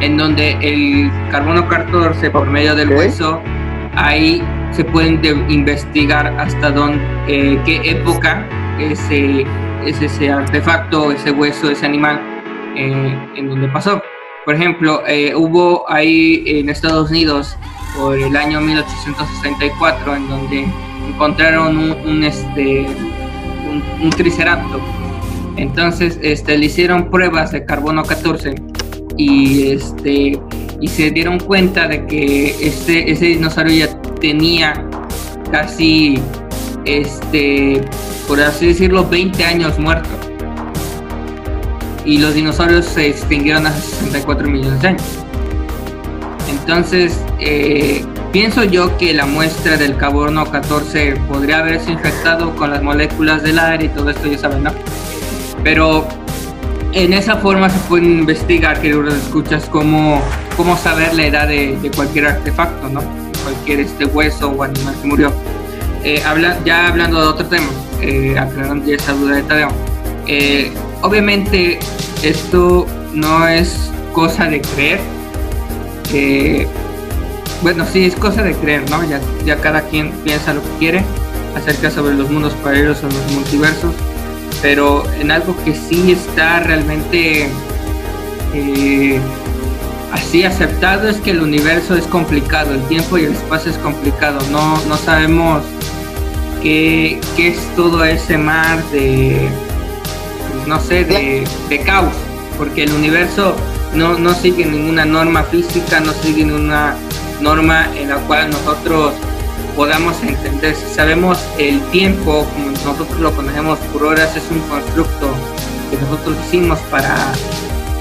[0.01, 3.41] en donde el carbono 14 por medio del hueso,
[3.95, 4.41] ahí
[4.71, 8.45] se pueden de- investigar hasta dónde, eh, qué época
[8.79, 9.45] ese,
[9.85, 12.19] es ese artefacto, ese hueso, ese animal,
[12.75, 14.01] eh, en donde pasó.
[14.43, 17.57] Por ejemplo, eh, hubo ahí en Estados Unidos
[17.97, 20.65] por el año 1864 en donde
[21.07, 22.85] encontraron un, un, este
[23.71, 24.83] un, un triceratops.
[25.57, 28.55] Entonces, este le hicieron pruebas de carbono 14
[29.17, 30.39] y este
[30.81, 34.73] y se dieron cuenta de que este ese dinosaurio ya tenía
[35.51, 36.19] casi
[36.85, 37.81] este
[38.27, 40.09] por así decirlo 20 años muerto.
[42.05, 45.25] Y los dinosaurios se extinguieron hace 64 millones de años.
[46.47, 52.83] Entonces, eh, pienso yo que la muestra del carbono 14 podría haberse infectado con las
[52.83, 54.71] moléculas del aire y todo esto, ya saben, ¿no?
[55.63, 56.07] Pero
[56.95, 60.21] en esa forma se puede investigar, queridos escuchas, cómo,
[60.55, 63.01] cómo saber la edad de, cualquier artefacto, ¿no?
[63.43, 65.33] Cualquier este hueso o animal que murió.
[66.05, 67.67] Eh, habla, ya hablando de otro tema,
[68.01, 69.67] eh, aclarando ya esa duda de Tadeo.
[70.25, 70.71] Eh,
[71.01, 71.79] obviamente
[72.23, 75.01] esto no es cosa de creer.
[77.61, 79.03] Bueno, sí, es cosa de creer, ¿no?
[79.03, 81.05] Ya, ya cada quien piensa lo que quiere
[81.57, 83.93] acerca sobre los mundos paralelos o los multiversos,
[84.61, 87.47] pero en algo que sí está realmente
[88.53, 89.19] eh,
[90.11, 94.39] así aceptado es que el universo es complicado, el tiempo y el espacio es complicado,
[94.51, 95.63] no, no sabemos
[96.61, 99.49] qué, qué es todo ese mar de,
[100.51, 102.13] pues, no sé, de, de caos,
[102.57, 103.55] porque el universo
[103.93, 106.95] no, no sigue ninguna norma física, no sigue ninguna
[107.41, 109.13] norma en la cual nosotros
[109.75, 110.75] podamos entender.
[110.75, 115.33] Si sabemos el tiempo, como nosotros lo conocemos por horas, es un constructo
[115.91, 117.15] que nosotros hicimos para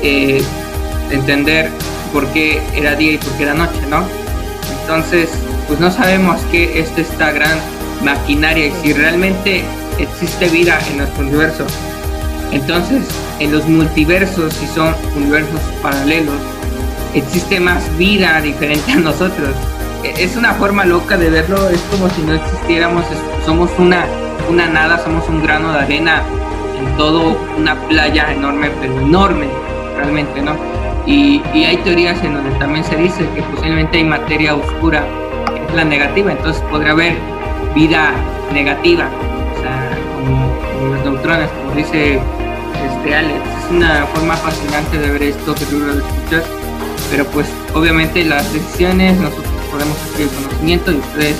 [0.02, 0.42] eh,
[1.10, 1.70] entender
[2.12, 4.04] por qué era día y por qué era noche, ¿no?
[4.80, 5.30] Entonces,
[5.66, 7.58] pues no sabemos qué es esta gran
[8.02, 9.64] maquinaria y si realmente
[9.98, 11.66] existe vida en nuestro universo.
[12.52, 13.04] Entonces,
[13.40, 16.40] en los multiversos, si son universos paralelos,
[17.14, 19.56] existe más vida diferente a nosotros.
[20.04, 23.04] Es una forma loca de verlo, es como si no existiéramos,
[23.44, 24.04] somos una,
[24.50, 26.22] una nada, somos un grano de arena
[26.78, 29.48] en todo una playa enorme, pero enorme,
[29.96, 30.56] realmente, ¿no?
[31.06, 35.04] Y, y hay teorías en donde también se dice que posiblemente hay materia oscura,
[35.54, 37.16] que es la negativa, entonces podría haber
[37.74, 38.12] vida
[38.52, 39.08] negativa,
[39.56, 42.20] o sea, como, como los neutrones, como dice
[42.86, 43.40] este Alex.
[43.64, 46.44] Es una forma fascinante de ver esto que tú lo escuchas,
[47.10, 51.36] pero pues obviamente las decisiones nosotros podemos adquirir conocimiento y ustedes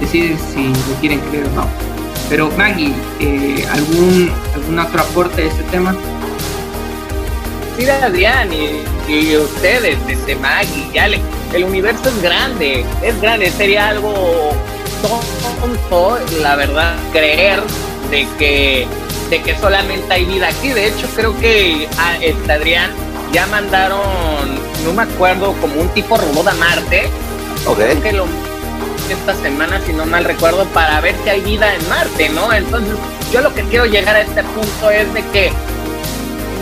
[0.00, 1.66] deciden si lo quieren creer o no.
[2.28, 5.94] Pero Maggie, eh, ¿algún, ¿algún otro aporte a este tema?
[7.78, 8.82] Sí, Adrián y,
[9.12, 11.20] y ustedes, desde Maggie, ya le-
[11.54, 14.50] el universo es grande, es grande, sería algo
[15.60, 17.62] tonto, la verdad, creer
[18.10, 18.88] de que,
[19.30, 20.70] de que solamente hay vida aquí.
[20.70, 22.90] De hecho, creo que a este Adrián
[23.32, 24.00] ya mandaron,
[24.84, 27.08] no me acuerdo, como un tipo robot a Marte,
[29.10, 32.52] Esta semana, si no mal recuerdo, para ver si hay vida en Marte, ¿no?
[32.52, 32.94] Entonces,
[33.32, 35.52] yo lo que quiero llegar a este punto es de que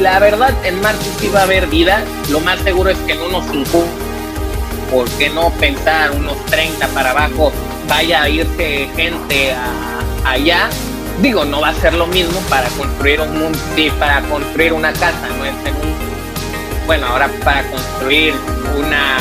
[0.01, 3.23] la verdad en Marte sí va a haber vida, lo más seguro es que en
[3.23, 3.85] unos 5,
[4.91, 7.53] ¿por qué no pensar unos 30 para abajo
[7.89, 10.69] vaya a irse gente a- allá?
[11.23, 14.93] Digo, no va a ser lo mismo para construir un mundo, sí, para construir una
[14.93, 15.55] casa, no es
[16.87, 18.35] bueno, ahora para construir
[18.77, 19.17] una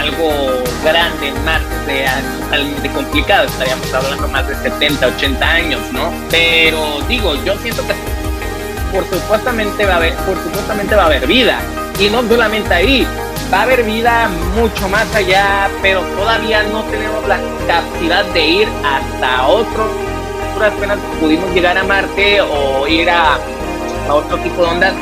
[0.00, 2.06] algo grande en Marte
[2.40, 6.12] totalmente complicado, estaríamos hablando más de 70, 80 años, ¿no?
[6.30, 7.94] Pero digo, yo siento que
[8.92, 11.60] por supuestamente va a haber, por supuestamente va a haber vida.
[11.98, 13.06] Y no solamente ahí,
[13.52, 18.68] va a haber vida mucho más allá, pero todavía no tenemos la capacidad de ir
[18.84, 19.86] hasta otro.
[20.60, 23.38] Apenas pudimos llegar a Marte o ir a,
[24.08, 24.94] a otro tipo de ondas,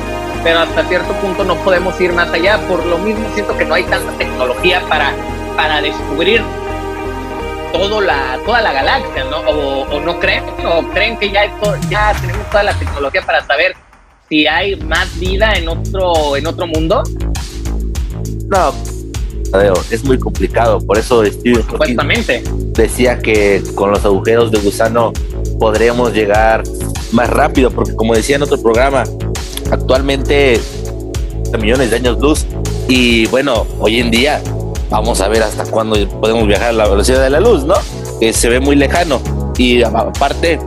[0.42, 2.58] pero hasta cierto punto no podemos ir más allá.
[2.68, 5.12] Por lo mismo siento que no hay tanta tecnología para,
[5.56, 6.42] para descubrir
[7.72, 9.38] todo la, toda la galaxia, ¿no?
[9.40, 11.44] O, o no creen, o creen que ya,
[11.88, 13.76] ya tenemos toda la tecnología para saber
[14.28, 17.02] si hay más vida en otro, en otro mundo.
[18.48, 18.72] No,
[19.90, 20.78] es muy complicado.
[20.80, 22.42] Por eso Hawking Supuestamente.
[22.74, 25.12] decía que con los agujeros de gusano
[25.58, 26.62] podríamos llegar
[27.12, 29.04] más rápido, porque como decía en otro programa,
[29.70, 30.60] actualmente
[31.58, 32.46] millones de años luz
[32.88, 34.42] y bueno, hoy en día
[34.90, 37.74] vamos a ver hasta cuándo podemos viajar a la velocidad de la luz, ¿no?
[38.20, 39.20] Que se ve muy lejano
[39.56, 40.58] y aparte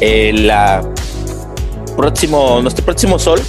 [0.00, 0.82] eh, la
[1.96, 3.40] próximo, nuestro próximo sol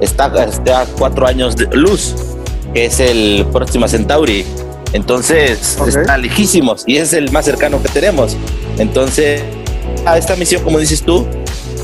[0.00, 2.14] está, está a cuatro años de luz,
[2.74, 4.44] que es el próximo Centauri.
[4.92, 8.36] Entonces está lejísimos y es el más cercano que tenemos.
[8.78, 9.42] Entonces,
[10.04, 11.26] a esta misión, como dices tú,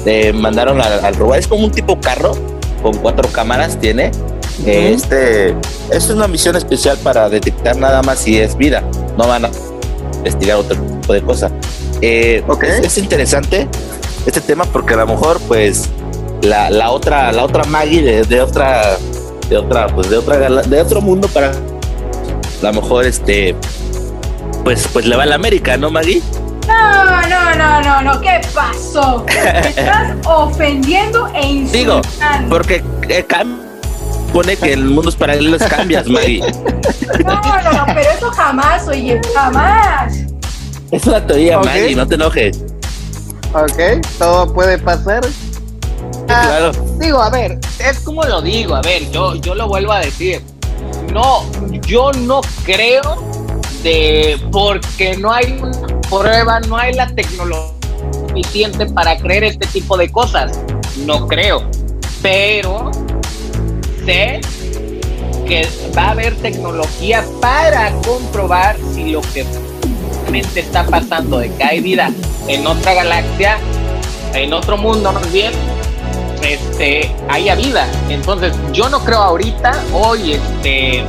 [0.07, 1.37] eh, mandaron al, al robot.
[1.37, 2.33] Es como un tipo carro
[2.83, 4.11] con cuatro cámaras, tiene.
[4.65, 5.55] Eh, Este
[5.91, 8.83] es una misión especial para detectar nada más si es vida.
[9.19, 9.51] No van a
[10.19, 11.53] investigar otro tipo de cosas.
[12.01, 12.65] Eh, Ok.
[12.65, 13.69] es, es interesante
[14.27, 15.89] este tema porque a lo mejor, pues,
[16.43, 18.99] la, la otra, la otra Maggie de, de otra,
[19.49, 21.55] de otra, pues, de otra, de otro mundo para, a
[22.63, 23.55] lo mejor, este,
[24.65, 26.23] pues, pues le va a la América, ¿no, Maggie?
[26.67, 29.25] No, no, no, no, no, ¿qué pasó?
[29.45, 32.49] Me estás ofendiendo e Digo, insultando.
[32.49, 33.27] porque eh,
[34.33, 36.41] pone que en mundos paralelos cambias, Maggie.
[37.25, 40.15] No, no, no, pero eso jamás, oye, jamás.
[40.91, 41.65] Es una teoría, Ok.
[41.67, 42.63] Maggie, no te enojes.
[43.53, 45.25] Ok, todo puede pasar.
[46.29, 46.73] Ah, Claro.
[46.99, 50.43] Digo, a ver, es como lo digo, a ver, yo, yo lo vuelvo a decir.
[51.13, 51.45] No,
[51.83, 53.17] yo no creo
[54.51, 55.61] porque no hay
[56.11, 57.73] prueba, no hay la tecnología
[58.29, 60.59] suficiente para creer este tipo de cosas.
[61.05, 61.69] No creo.
[62.23, 62.91] Pero
[64.05, 64.41] sé
[65.47, 69.47] que va a haber tecnología para comprobar si lo que
[70.23, 72.11] realmente está pasando de que hay vida
[72.49, 73.59] en otra galaxia,
[74.35, 75.53] en otro mundo más bien,
[76.43, 77.87] este, haya vida.
[78.09, 81.05] Entonces, yo no creo ahorita, hoy, este,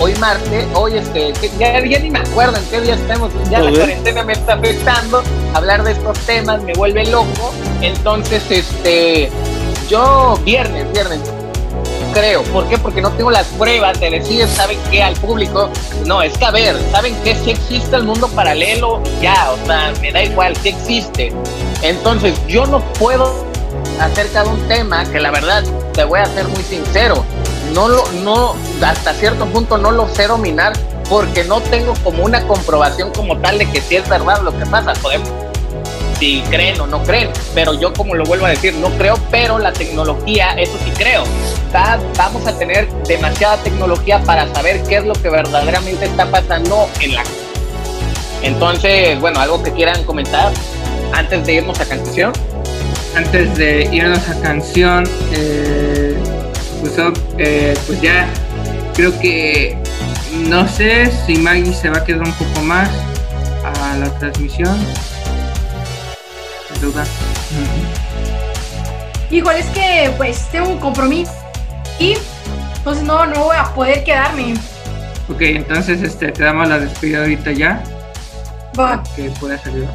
[0.00, 3.70] hoy martes, hoy, este, ya, ya ni me acuerdo en qué día estamos, ya la
[3.70, 5.22] cuarentena me está afectando,
[5.54, 7.52] hablar de estos temas me vuelve loco.
[7.80, 9.30] Entonces, este,
[9.88, 11.20] yo, viernes, viernes,
[12.12, 12.42] creo.
[12.44, 12.78] ¿Por qué?
[12.78, 15.02] Porque no tengo las pruebas de decir, ¿saben qué?
[15.02, 15.70] Al público.
[16.04, 17.34] No, es que a ver, ¿saben qué?
[17.34, 21.32] Si existe el mundo paralelo, ya, o sea, me da igual, si existe.
[21.82, 23.46] Entonces, yo no puedo
[24.00, 27.24] acerca de un tema que la verdad, te voy a ser muy sincero,
[27.74, 30.72] no lo, no, hasta cierto punto no lo sé dominar
[31.08, 34.66] porque no tengo como una comprobación como tal de que si es verdad lo que
[34.66, 34.92] pasa.
[34.94, 35.28] Podemos
[36.18, 39.60] si creen o no creen, pero yo como lo vuelvo a decir, no creo, pero
[39.60, 41.22] la tecnología, eso sí creo.
[41.72, 46.88] Va- vamos a tener demasiada tecnología para saber qué es lo que verdaderamente está pasando
[47.00, 47.22] en la...
[48.42, 50.52] Entonces, bueno, algo que quieran comentar
[51.12, 52.32] antes de irnos a canción.
[53.14, 56.16] Antes de irnos a canción, eh,
[56.80, 58.28] pues, oh, eh, pues ya
[58.94, 59.76] creo que
[60.48, 62.88] no sé si Maggie se va a quedar un poco más
[63.64, 64.76] a la transmisión.
[66.80, 67.04] Duda.
[69.30, 71.32] Es que pues tengo un compromiso
[71.98, 72.16] y
[72.76, 74.54] entonces no, no voy a poder quedarme.
[75.28, 77.82] Ok, entonces este, te damos la despedida ahorita ya.
[78.78, 79.02] Va.
[79.16, 79.92] que puedas ayudar.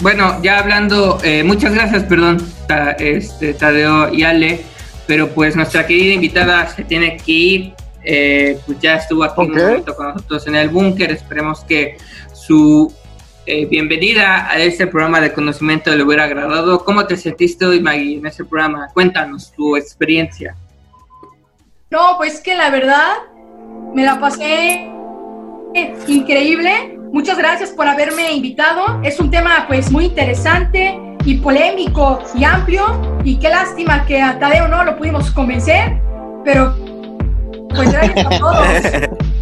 [0.00, 4.62] Bueno, ya hablando, eh, muchas gracias, perdón, Ta- este, Tadeo y Ale,
[5.06, 7.74] pero pues nuestra querida invitada se tiene que ir,
[8.04, 9.48] eh, pues ya estuvo aquí Ok.
[9.48, 11.96] un momento con nosotros en el búnker, esperemos que
[12.32, 12.92] su
[13.44, 16.84] eh, bienvenida a este programa de conocimiento le hubiera agradado.
[16.84, 18.88] ¿Cómo te sentiste hoy, Maggie, en ese programa?
[18.94, 20.54] Cuéntanos tu experiencia.
[21.90, 23.14] No, pues que la verdad
[23.94, 24.88] me la pasé
[26.06, 26.98] increíble.
[27.12, 29.02] Muchas gracias por haberme invitado.
[29.02, 33.00] Es un tema pues muy interesante y polémico y amplio.
[33.24, 36.00] Y qué lástima que a Tadeo no lo pudimos convencer,
[36.44, 36.74] pero
[37.70, 38.66] pues gracias a todos.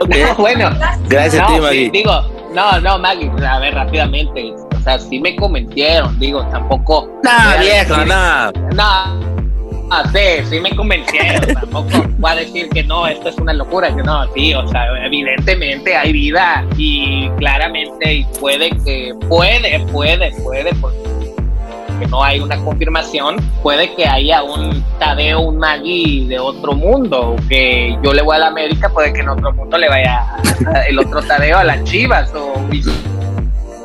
[0.00, 0.38] Ok.
[0.38, 1.08] bueno, Gracias.
[1.08, 1.90] Gracias a ti, no, sí, Maggie.
[1.90, 2.22] digo,
[2.54, 4.52] no, no, Maggie, a ver, rápidamente.
[4.76, 7.08] O sea, sí me convencieron, digo, tampoco.
[7.22, 8.52] No, viejo, no.
[8.74, 9.20] No,
[9.90, 11.54] no, sí, sí me convencieron.
[11.60, 13.94] Tampoco voy a decir que no, esto es una locura.
[13.94, 20.32] Que no, sí, o sea, evidentemente hay vida y claramente y puede que, puede, puede,
[20.42, 21.09] puede, porque
[22.06, 27.98] no hay una confirmación, puede que haya un Tadeo, un Maggie de otro mundo, que
[28.02, 30.36] yo le voy a la América, puede que en otro mundo le vaya
[30.88, 32.54] el otro Tadeo a las Chivas o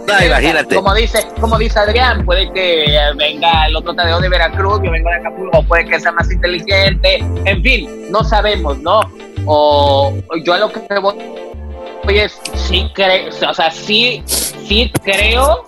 [0.07, 0.75] No, imagínate.
[0.75, 2.85] como dice, como dice Adrián, puede que
[3.15, 7.23] venga el otro Tadeo de Veracruz, yo vengo de Acapulco, puede que sea más inteligente,
[7.45, 9.01] en fin, no sabemos, ¿no?
[9.45, 10.13] O
[10.43, 11.15] yo a lo que voy
[12.05, 15.65] voy es, sí creo, o sea, sí, sí creo,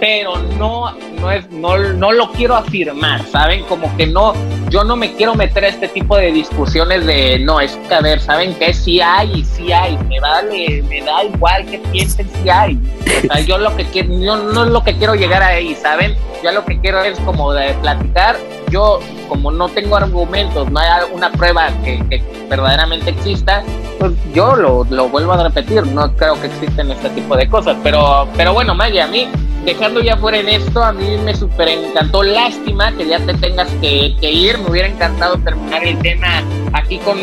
[0.00, 3.64] pero no, no es, no, no lo quiero afirmar, ¿saben?
[3.64, 4.34] Como que no,
[4.70, 8.00] yo no me quiero meter a este tipo de discusiones de, no, es que a
[8.00, 8.72] ver, ¿saben qué?
[8.72, 12.78] Sí hay sí hay, me vale, me da igual que piensen si hay.
[13.24, 16.14] O sea, yo lo que quiero, yo no es lo que quiero llegar ahí, ¿saben?
[16.42, 18.36] Yo lo que quiero es como de platicar,
[18.70, 23.62] yo como no tengo argumentos, no hay una prueba que, que verdaderamente exista,
[23.98, 27.76] pues yo lo, lo vuelvo a repetir, no creo que existen este tipo de cosas,
[27.82, 29.28] pero, pero bueno, Maggie, a mí
[29.64, 32.22] dejando ya fuera en esto, a mí me súper encantó.
[32.22, 34.58] Lástima que ya te tengas que, que, ir.
[34.58, 36.42] Me hubiera encantado terminar el tema
[36.72, 37.16] aquí con,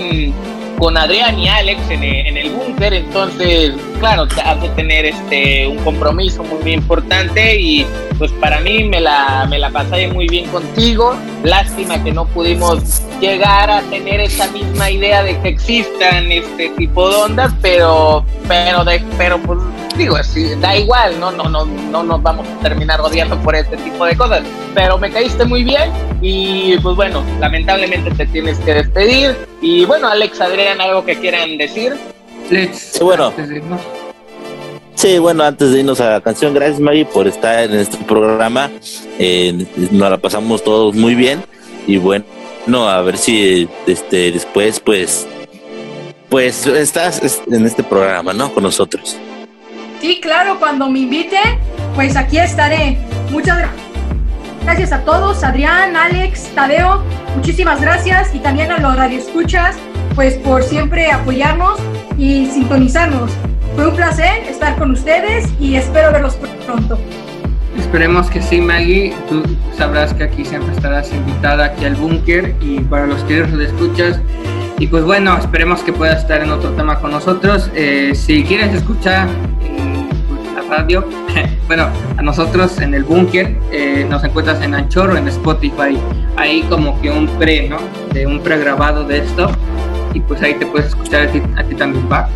[0.80, 2.94] con Adrián y Alex en, en el búnker.
[2.94, 7.86] Entonces, claro, has de tener este, un compromiso muy, muy importante y
[8.18, 11.16] pues para mí me la, me la pasé muy bien contigo.
[11.44, 17.10] Lástima que no pudimos llegar a tener esa misma idea de que existan este tipo
[17.10, 19.60] de ondas, pero, pero, de, pero pues
[19.98, 21.32] digo, así, da igual, ¿no?
[21.32, 24.42] No, no, no nos vamos a terminar odiando por este tipo de cosas.
[24.74, 25.92] Pero me caíste muy bien
[26.22, 29.36] y pues bueno, lamentablemente te tienes que despedir.
[29.62, 31.96] Y bueno, Alex, Adrián, ¿algo que quieran decir?
[32.50, 33.34] Sí, bueno.
[34.96, 38.72] Sí, bueno, antes de irnos a la canción, gracias Maggie por estar en este programa.
[39.20, 41.44] Eh, nos la pasamos todos muy bien
[41.88, 42.26] y bueno,
[42.68, 45.28] no, a ver si este después pues
[46.30, 48.54] pues estás en este programa, ¿no?
[48.54, 49.18] Con nosotros.
[50.04, 51.60] Sí, claro, cuando me inviten,
[51.96, 52.98] pues aquí estaré.
[53.32, 53.70] Muchas
[54.62, 57.02] gracias a todos, Adrián, Alex, Tadeo,
[57.38, 59.78] muchísimas gracias y también a los radioescuchas,
[60.14, 61.80] pues por siempre apoyarnos
[62.18, 63.32] y sintonizarnos.
[63.78, 67.00] Fue un placer estar con ustedes y espero verlos pronto.
[67.80, 69.14] Esperemos que sí, Maggie.
[69.30, 69.42] Tú
[69.78, 74.20] sabrás que aquí siempre estarás invitada aquí al búnker y para los que lo escuchas.
[74.80, 77.72] Y pues bueno, esperemos que puedas estar en otro tema con nosotros.
[77.74, 79.30] Eh, si quieres escuchar
[80.62, 81.06] radio.
[81.68, 81.88] bueno,
[82.18, 85.98] a nosotros en el búnker eh, nos encuentras en Anchor en Spotify.
[86.38, 87.78] Ahí como que un pre, ¿no?
[88.14, 89.50] De un pregrabado de esto.
[90.14, 92.30] Y pues ahí te puedes escuchar a ti, también, va.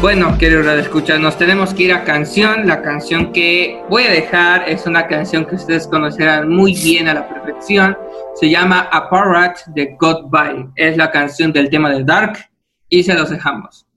[0.00, 2.66] Bueno, queridos escuchar, nos tenemos que ir a canción.
[2.66, 7.14] La canción que voy a dejar es una canción que ustedes conocerán muy bien a
[7.14, 7.96] la perfección.
[8.34, 10.68] Se llama Apparat de Goodbye.
[10.76, 12.38] Es la canción del tema de Dark
[12.88, 13.87] y se los dejamos.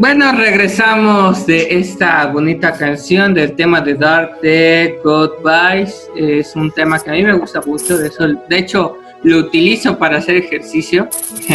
[0.00, 6.08] Bueno, regresamos de esta bonita canción del tema de Dark de Goodbyes.
[6.16, 9.98] Es un tema que a mí me gusta mucho, de, eso, de hecho lo utilizo
[9.98, 11.06] para hacer ejercicio,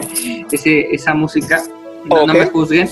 [0.51, 1.63] ese, esa música,
[2.03, 2.87] no, no me juzguen.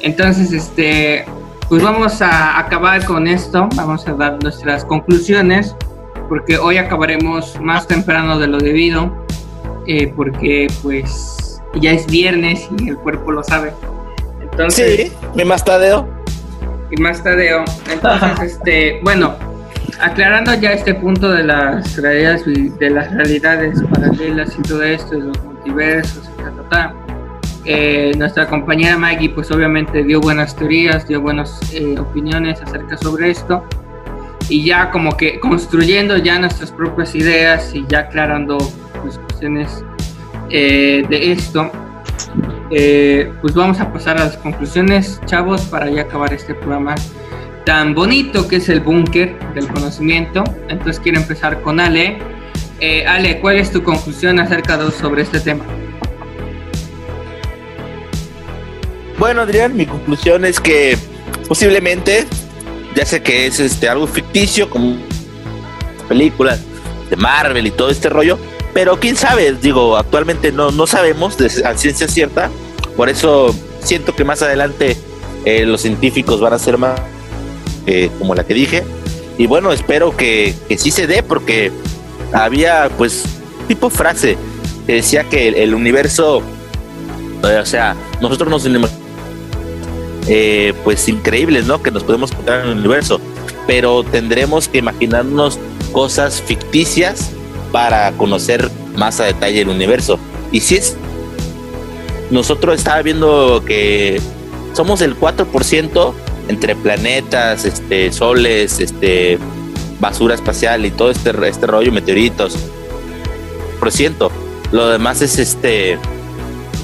[0.00, 1.24] Entonces, este,
[1.68, 5.76] pues vamos a acabar con esto, vamos a dar nuestras conclusiones,
[6.28, 9.24] porque hoy acabaremos más temprano de lo debido,
[9.86, 13.72] eh, porque pues ya es viernes y el cuerpo lo sabe.
[14.54, 16.08] Entonces, sí, mi más tadeo.
[16.92, 17.64] Y más tadeo.
[17.90, 19.34] Entonces, este, bueno,
[20.00, 22.44] aclarando ya este punto de las realidades
[22.78, 26.30] de las realidades paralelas y todo esto, de los multiversos,
[27.66, 33.30] eh, nuestra compañera Maggie, pues obviamente dio buenas teorías, dio buenas eh, opiniones acerca sobre
[33.30, 33.64] esto.
[34.48, 38.58] Y ya como que construyendo ya nuestras propias ideas y ya aclarando
[39.02, 39.82] pues, cuestiones
[40.50, 41.72] eh, de esto,
[42.70, 46.94] eh, pues vamos a pasar a las conclusiones, chavos, para ya acabar este programa
[47.64, 50.44] tan bonito que es el búnker del conocimiento.
[50.68, 52.18] Entonces quiero empezar con Ale.
[52.80, 55.64] Eh, Ale, ¿cuál es tu conclusión acerca de sobre este tema?
[59.18, 60.98] Bueno, Adrián, mi conclusión es que
[61.48, 62.26] posiblemente,
[62.94, 64.96] ya sé que es este algo ficticio, como
[66.08, 66.60] películas
[67.08, 68.38] de Marvel y todo este rollo,
[68.74, 72.50] pero quién sabe, digo, actualmente no, no sabemos de, a ciencia cierta,
[72.96, 74.96] por eso siento que más adelante
[75.44, 77.00] eh, los científicos van a ser más
[77.86, 78.82] eh, como la que dije.
[79.38, 81.70] Y bueno, espero que, que sí se dé, porque
[82.32, 83.24] había pues
[83.68, 84.36] tipo frase
[84.86, 86.42] que decía que el, universo,
[87.44, 88.68] eh, o sea, nosotros nos
[90.26, 91.82] eh, pues increíbles, ¿no?
[91.82, 93.20] Que nos podemos encontrar en el universo,
[93.66, 95.58] pero tendremos que imaginarnos
[95.92, 97.30] cosas ficticias
[97.74, 100.16] para conocer más a detalle el universo.
[100.52, 100.96] Y si es,
[102.30, 104.20] nosotros estaba viendo que
[104.74, 106.14] somos el 4%
[106.46, 109.40] entre planetas, este, soles, este,
[109.98, 112.56] basura espacial y todo este, este rollo, meteoritos.
[113.80, 114.30] Por ciento.
[114.70, 115.98] Lo demás es este,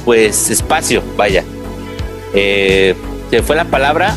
[0.04, 1.44] pues espacio, vaya.
[2.34, 2.96] Eh,
[3.30, 4.16] se fue la palabra,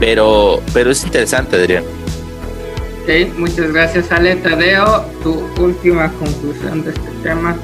[0.00, 1.99] pero, pero es interesante, Adrián
[3.38, 4.36] muchas gracias Ale.
[4.36, 7.56] Tadeo, tu última conclusión de este tema.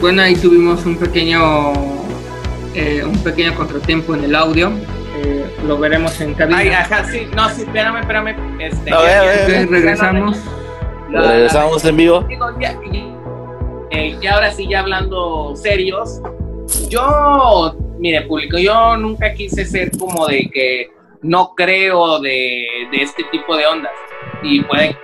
[0.00, 1.72] Bueno, ahí tuvimos un pequeño
[2.74, 4.72] eh, un pequeño contratiempo en el audio.
[5.16, 6.58] Eh, lo veremos en cabina.
[6.58, 8.34] Ay, ajá, sí, no, sí, espérame, espérame.
[8.60, 10.38] Este, regresamos.
[11.10, 12.26] regresamos en vivo.
[13.90, 16.22] Eh, y ahora sí, ya hablando serios,
[16.88, 20.90] yo mire, público, yo nunca quise ser como de que
[21.22, 23.92] no creo de, este tipo de ondas.
[24.42, 24.96] Y pueden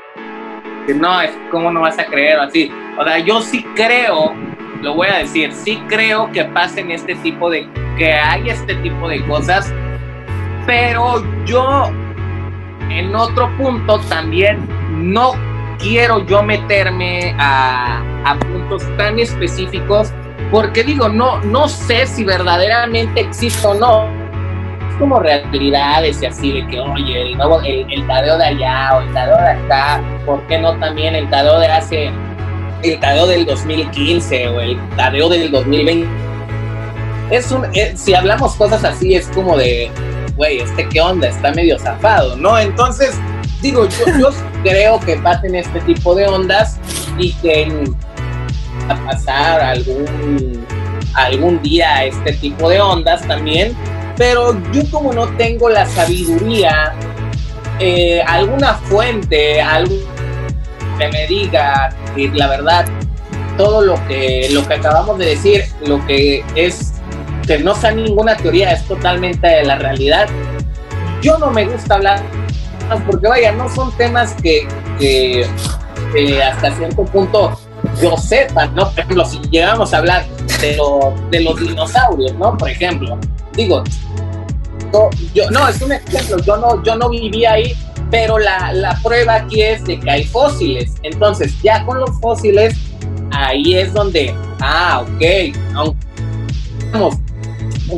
[0.85, 2.73] que no, es como no vas a creer así.
[2.99, 4.35] O sea, yo sí creo,
[4.83, 9.09] lo voy a decir, sí creo que pasen este tipo de, que hay este tipo
[9.09, 9.73] de cosas,
[10.67, 11.93] pero yo
[12.91, 14.59] en otro punto también
[14.91, 15.35] no
[15.79, 20.13] quiero yo meterme a, a puntos tan específicos
[20.51, 24.09] porque digo, no, no sé si verdaderamente existe o no.
[24.89, 28.97] Es como realidades y así de que, oye, el nuevo, el, el tadeo de allá
[28.97, 32.11] o el tadeo de acá, ¿por qué no también el tadeo de hace,
[32.83, 36.09] el tadeo del 2015 o el tadeo del 2020?
[37.31, 39.91] Es un, eh, si hablamos cosas así, es como de,
[40.37, 42.59] güey, este qué onda, está medio zafado, ¿no?
[42.59, 43.21] Entonces,
[43.61, 44.29] digo, yo, yo
[44.63, 46.79] creo que pasen este tipo de ondas
[47.19, 47.71] y que
[48.89, 50.67] a pasar algún,
[51.15, 53.77] algún día este tipo de ondas también,
[54.17, 56.95] pero yo como no tengo la sabiduría,
[57.79, 59.95] eh, alguna fuente, algo
[60.99, 62.87] que me diga que la verdad
[63.57, 66.95] todo lo que, lo que acabamos de decir, lo que es
[67.47, 70.29] que no sea ninguna teoría, es totalmente de la realidad.
[71.23, 72.23] Yo no me gusta hablar
[73.07, 74.67] porque vaya, no son temas que,
[74.99, 75.47] que,
[76.13, 77.59] que hasta cierto punto
[78.01, 78.91] yo sepa, ¿no?
[78.91, 80.27] Por ejemplo, si llegamos a hablar
[80.61, 80.79] de,
[81.31, 82.57] de los dinosaurios, ¿no?
[82.57, 83.19] Por ejemplo,
[83.55, 83.83] digo,
[85.35, 87.75] yo, no, es un ejemplo, yo no, yo no viví ahí,
[88.11, 90.95] pero la, la prueba aquí es de que hay fósiles.
[91.03, 92.75] Entonces, ya con los fósiles,
[93.33, 96.09] ahí es donde, ah, ok, aunque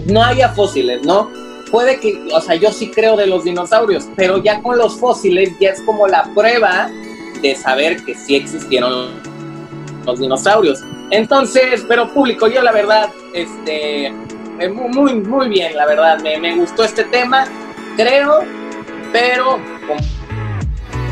[0.07, 1.31] no haya fósiles, ¿no?
[1.71, 5.51] Puede que, o sea, yo sí creo de los dinosaurios, pero ya con los fósiles
[5.61, 6.91] ya es como la prueba
[7.41, 9.30] de saber que sí existieron
[10.05, 10.81] los dinosaurios.
[11.11, 16.57] Entonces, pero público, yo la verdad, este, eh, muy, muy bien, la verdad, me, me
[16.57, 17.47] gustó este tema,
[17.97, 18.41] creo,
[19.13, 19.59] pero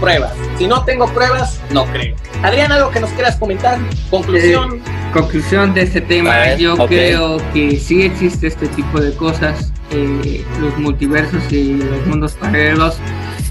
[0.00, 0.32] pruebas.
[0.56, 2.14] Si no tengo pruebas, no creo.
[2.42, 3.78] Adrián, algo que nos quieras comentar.
[4.10, 4.76] Conclusión.
[4.76, 4.80] Eh,
[5.12, 10.44] conclusión de este tema, ver, yo creo que sí existe este tipo de cosas, eh,
[10.60, 12.98] los multiversos y los mundos paralelos.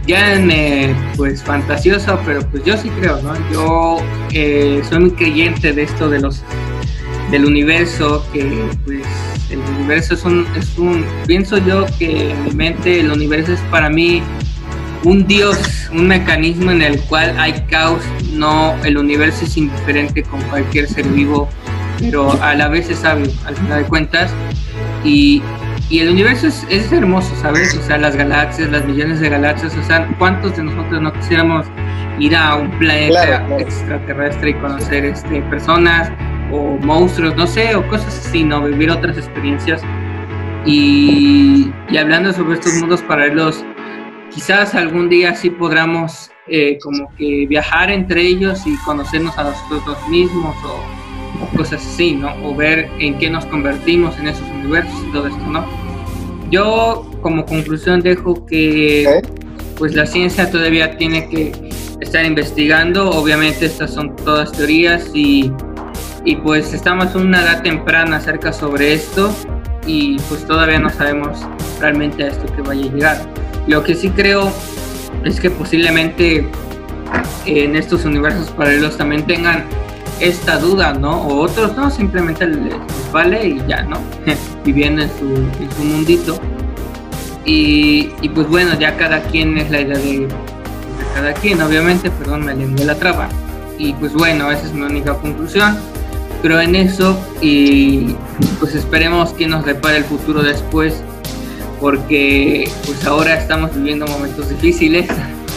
[0.07, 3.33] Llámenme pues fantasioso, pero pues yo sí creo, ¿no?
[3.51, 3.97] Yo
[4.31, 6.43] eh, soy muy creyente de esto de los
[7.29, 9.05] del universo, que pues
[9.49, 13.59] el universo es un, es un, pienso yo que en mi mente el universo es
[13.69, 14.21] para mí
[15.03, 15.57] un dios,
[15.91, 18.01] un mecanismo en el cual hay caos,
[18.31, 21.49] no, el universo es indiferente con cualquier ser vivo,
[21.99, 24.31] pero a la vez es sabio, al final de cuentas,
[25.03, 25.41] y,
[25.89, 27.75] y el universo es, es hermoso, ¿sabes?
[27.75, 31.65] O sea, las galaxias, las millones de galaxias, o sea, ¿cuántos de nosotros no quisiéramos
[32.19, 33.61] ir a un planeta Claro, claro.
[33.61, 36.11] extraterrestre y conocer este, personas
[36.51, 38.61] o monstruos, no sé, o cosas así, ¿no?
[38.63, 39.81] Vivir otras experiencias.
[40.65, 43.63] Y, y hablando sobre estos mundos paralelos,
[44.29, 49.97] quizás algún día sí podamos eh, como que viajar entre ellos y conocernos a nosotros
[50.09, 50.96] mismos o, o
[51.55, 52.33] cosas así, ¿no?
[52.43, 55.65] O ver en qué nos convertimos en esos universos y todo esto, ¿no?
[56.49, 59.21] Yo como conclusión dejo que
[59.77, 61.51] pues la ciencia todavía tiene que
[61.99, 65.51] estar investigando, obviamente estas son todas teorías y,
[66.25, 69.33] y pues estamos en una edad temprana acerca sobre esto
[69.85, 71.39] y pues todavía no sabemos
[71.79, 73.17] realmente a esto que vaya a llegar.
[73.67, 74.51] Lo que sí creo
[75.23, 76.47] es que posiblemente
[77.45, 79.65] en estos universos paralelos también tengan
[80.19, 81.21] esta duda, ¿no?
[81.21, 82.47] O otros no, simplemente
[83.11, 83.97] vale y ya, ¿no?
[84.65, 86.39] Viviendo en su, en su mundito.
[87.45, 90.27] Y, y pues bueno, ya cada quien es la idea de,
[91.17, 93.27] cada quien, obviamente, perdón, me lengua la traba.
[93.79, 95.75] Y pues bueno, esa es mi única conclusión.
[96.43, 98.15] Creo en eso y
[98.59, 101.01] pues esperemos que nos depare el futuro después,
[101.79, 105.07] porque pues ahora estamos viviendo momentos difíciles,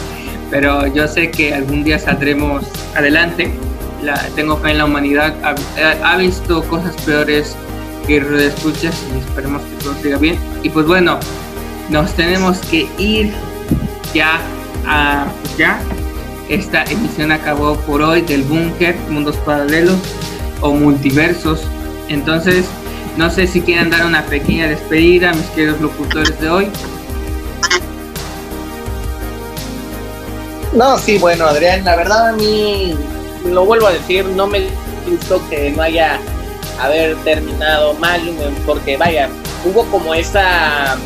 [0.49, 2.65] pero yo sé que algún día saldremos
[2.95, 3.51] adelante.
[4.01, 5.33] La, tengo fe en la humanidad,
[6.03, 7.55] ha, visto cosas peores
[8.07, 10.39] que escuchas y esperemos que todo siga bien.
[10.63, 11.19] Y pues bueno,
[11.89, 13.31] nos tenemos que ir
[14.13, 14.39] ya
[14.87, 15.79] a ya.
[16.49, 19.97] Esta emisión acabó por hoy del búnker mundos paralelos
[20.61, 21.61] o multiversos.
[22.09, 22.65] Entonces
[23.17, 26.69] no sé si quieren dar una pequeña despedida a mis queridos locutores de hoy.
[30.73, 32.95] No, sí, bueno, Adrián, la verdad a mí,
[33.45, 34.67] lo vuelvo a decir, no me
[35.07, 36.19] gustó que no haya
[36.79, 38.21] haber terminado mal,
[38.65, 39.29] porque vaya,
[39.65, 40.97] hubo como esa,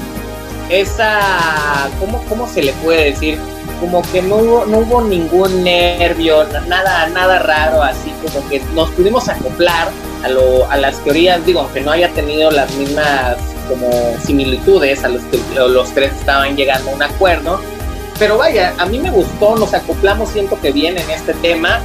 [0.69, 3.39] esa, ¿cómo, cómo se le puede decir?
[3.79, 8.89] Como que no hubo, no hubo ningún nervio, nada, nada raro, así como que nos
[8.91, 9.89] pudimos acoplar
[10.23, 13.35] a, lo, a las teorías, digo, aunque no haya tenido las mismas
[13.67, 13.89] como
[14.23, 17.59] similitudes a los que los tres estaban llegando a un acuerdo,
[18.17, 21.81] pero vaya, a mí me gustó, nos acoplamos, siento que bien en este tema.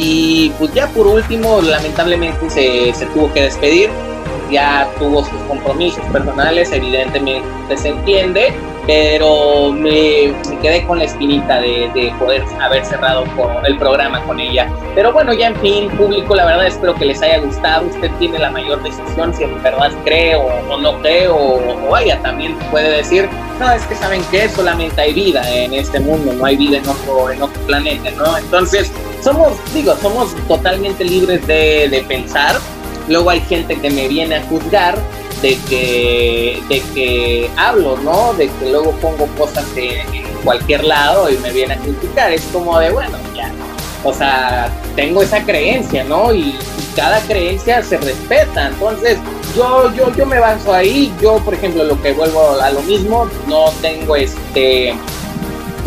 [0.00, 3.90] Y pues ya por último, lamentablemente se, se tuvo que despedir.
[4.48, 8.54] Ya tuvo sus compromisos personales, evidentemente se entiende,
[8.88, 14.24] pero me, me quedé con la espinita de, de, poder haber cerrado con el programa
[14.24, 14.66] con ella.
[14.94, 17.86] Pero bueno, ya en fin, público, la verdad espero que les haya gustado.
[17.86, 21.90] Usted tiene la mayor decisión si en verdad cree o, o no cree, o, o
[21.90, 23.28] vaya, también puede decir,
[23.60, 26.88] no, es que saben que solamente hay vida en este mundo, no hay vida en
[26.88, 28.38] otro, en otro planeta, ¿no?
[28.38, 28.90] Entonces,
[29.22, 32.56] somos, digo, somos totalmente libres de, de pensar.
[33.06, 34.96] Luego hay gente que me viene a juzgar
[35.42, 38.32] de que, de que hablo, ¿no?
[38.34, 42.32] De que luego pongo cosas en, cualquier lado y me viene a criticar.
[42.32, 43.50] Es como de, bueno, ya.
[44.04, 46.32] O sea, tengo esa creencia, ¿no?
[46.32, 48.68] Y, y cada creencia se respeta.
[48.68, 49.18] Entonces,
[49.56, 51.12] yo, yo, yo me baso ahí.
[51.20, 54.94] Yo, por ejemplo, lo que vuelvo a lo mismo, no tengo este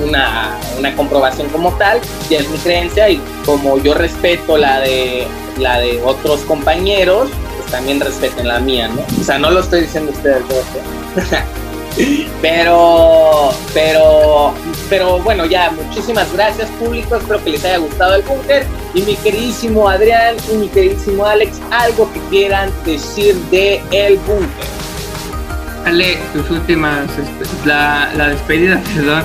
[0.04, 5.28] una, una comprobación como tal, ya es mi creencia y como yo respeto la de
[5.58, 7.30] la de otros compañeros,
[7.72, 9.02] también respeten la mía, ¿no?
[9.20, 11.44] O sea, no lo estoy diciendo ustedes dos, ¿eh?
[12.42, 14.54] pero, pero,
[14.90, 19.16] pero bueno, ya, muchísimas gracias público, espero que les haya gustado el búnker y mi
[19.16, 24.66] queridísimo Adrián y mi queridísimo Alex, algo que quieran decir de el búnker.
[25.84, 27.08] Dale tus últimas,
[27.66, 29.24] la, la despedida, perdón,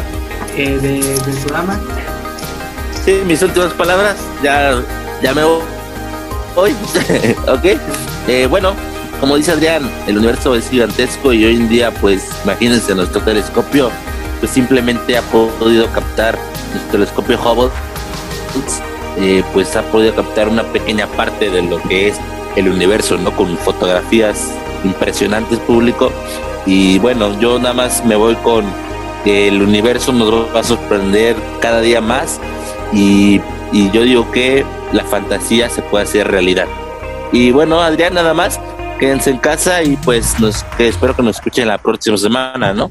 [0.57, 1.79] eh, de, del programa.
[3.05, 4.83] Sí, mis últimas palabras, ya,
[5.23, 5.63] ya me voy.
[7.47, 7.79] ok,
[8.29, 8.75] eh, bueno,
[9.21, 13.91] como dice Adrián, el universo es gigantesco y hoy en día, pues, imagínense, nuestro telescopio,
[14.41, 16.39] pues simplemente ha podido captar,
[16.73, 17.71] nuestro telescopio Hubble,
[19.19, 22.17] eh, pues ha podido captar una pequeña parte de lo que es
[22.57, 23.35] el universo, ¿no?
[23.35, 24.51] Con fotografías
[24.85, 26.13] impresionantes público.
[26.67, 28.65] Y bueno, yo nada más me voy con
[29.25, 32.41] que el universo nos va a sorprender cada día más
[32.93, 33.41] y,
[33.73, 36.67] y yo digo que la fantasía se puede hacer realidad.
[37.33, 38.61] Y bueno, Adrián, nada más,
[38.99, 42.91] quédense en casa y pues nos, espero que nos escuchen la próxima semana, ¿no?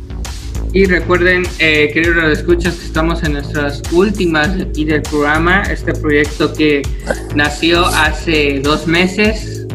[0.73, 6.53] Y recuerden, eh, queridos escuchas, que estamos en nuestras últimas y del programa, este proyecto
[6.53, 6.81] que
[7.33, 9.65] nació hace dos meses,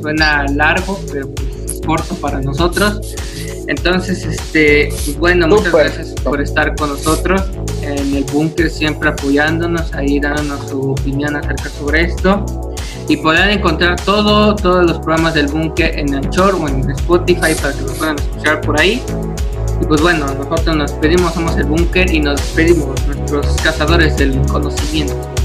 [0.00, 3.14] suena largo, pero pues, corto para nosotros.
[3.66, 7.42] Entonces, este, bueno, muchas gracias por estar con nosotros
[7.82, 12.46] en el búnker, siempre apoyándonos, ahí dándonos su opinión acerca sobre esto.
[13.08, 17.72] Y podrán encontrar todo, todos los programas del búnker en Anchor o en Spotify para
[17.72, 19.02] que los puedan escuchar por ahí.
[19.80, 24.38] Y pues bueno, nosotros nos pedimos, somos el búnker y nos pedimos nuestros cazadores del
[24.46, 25.37] conocimiento.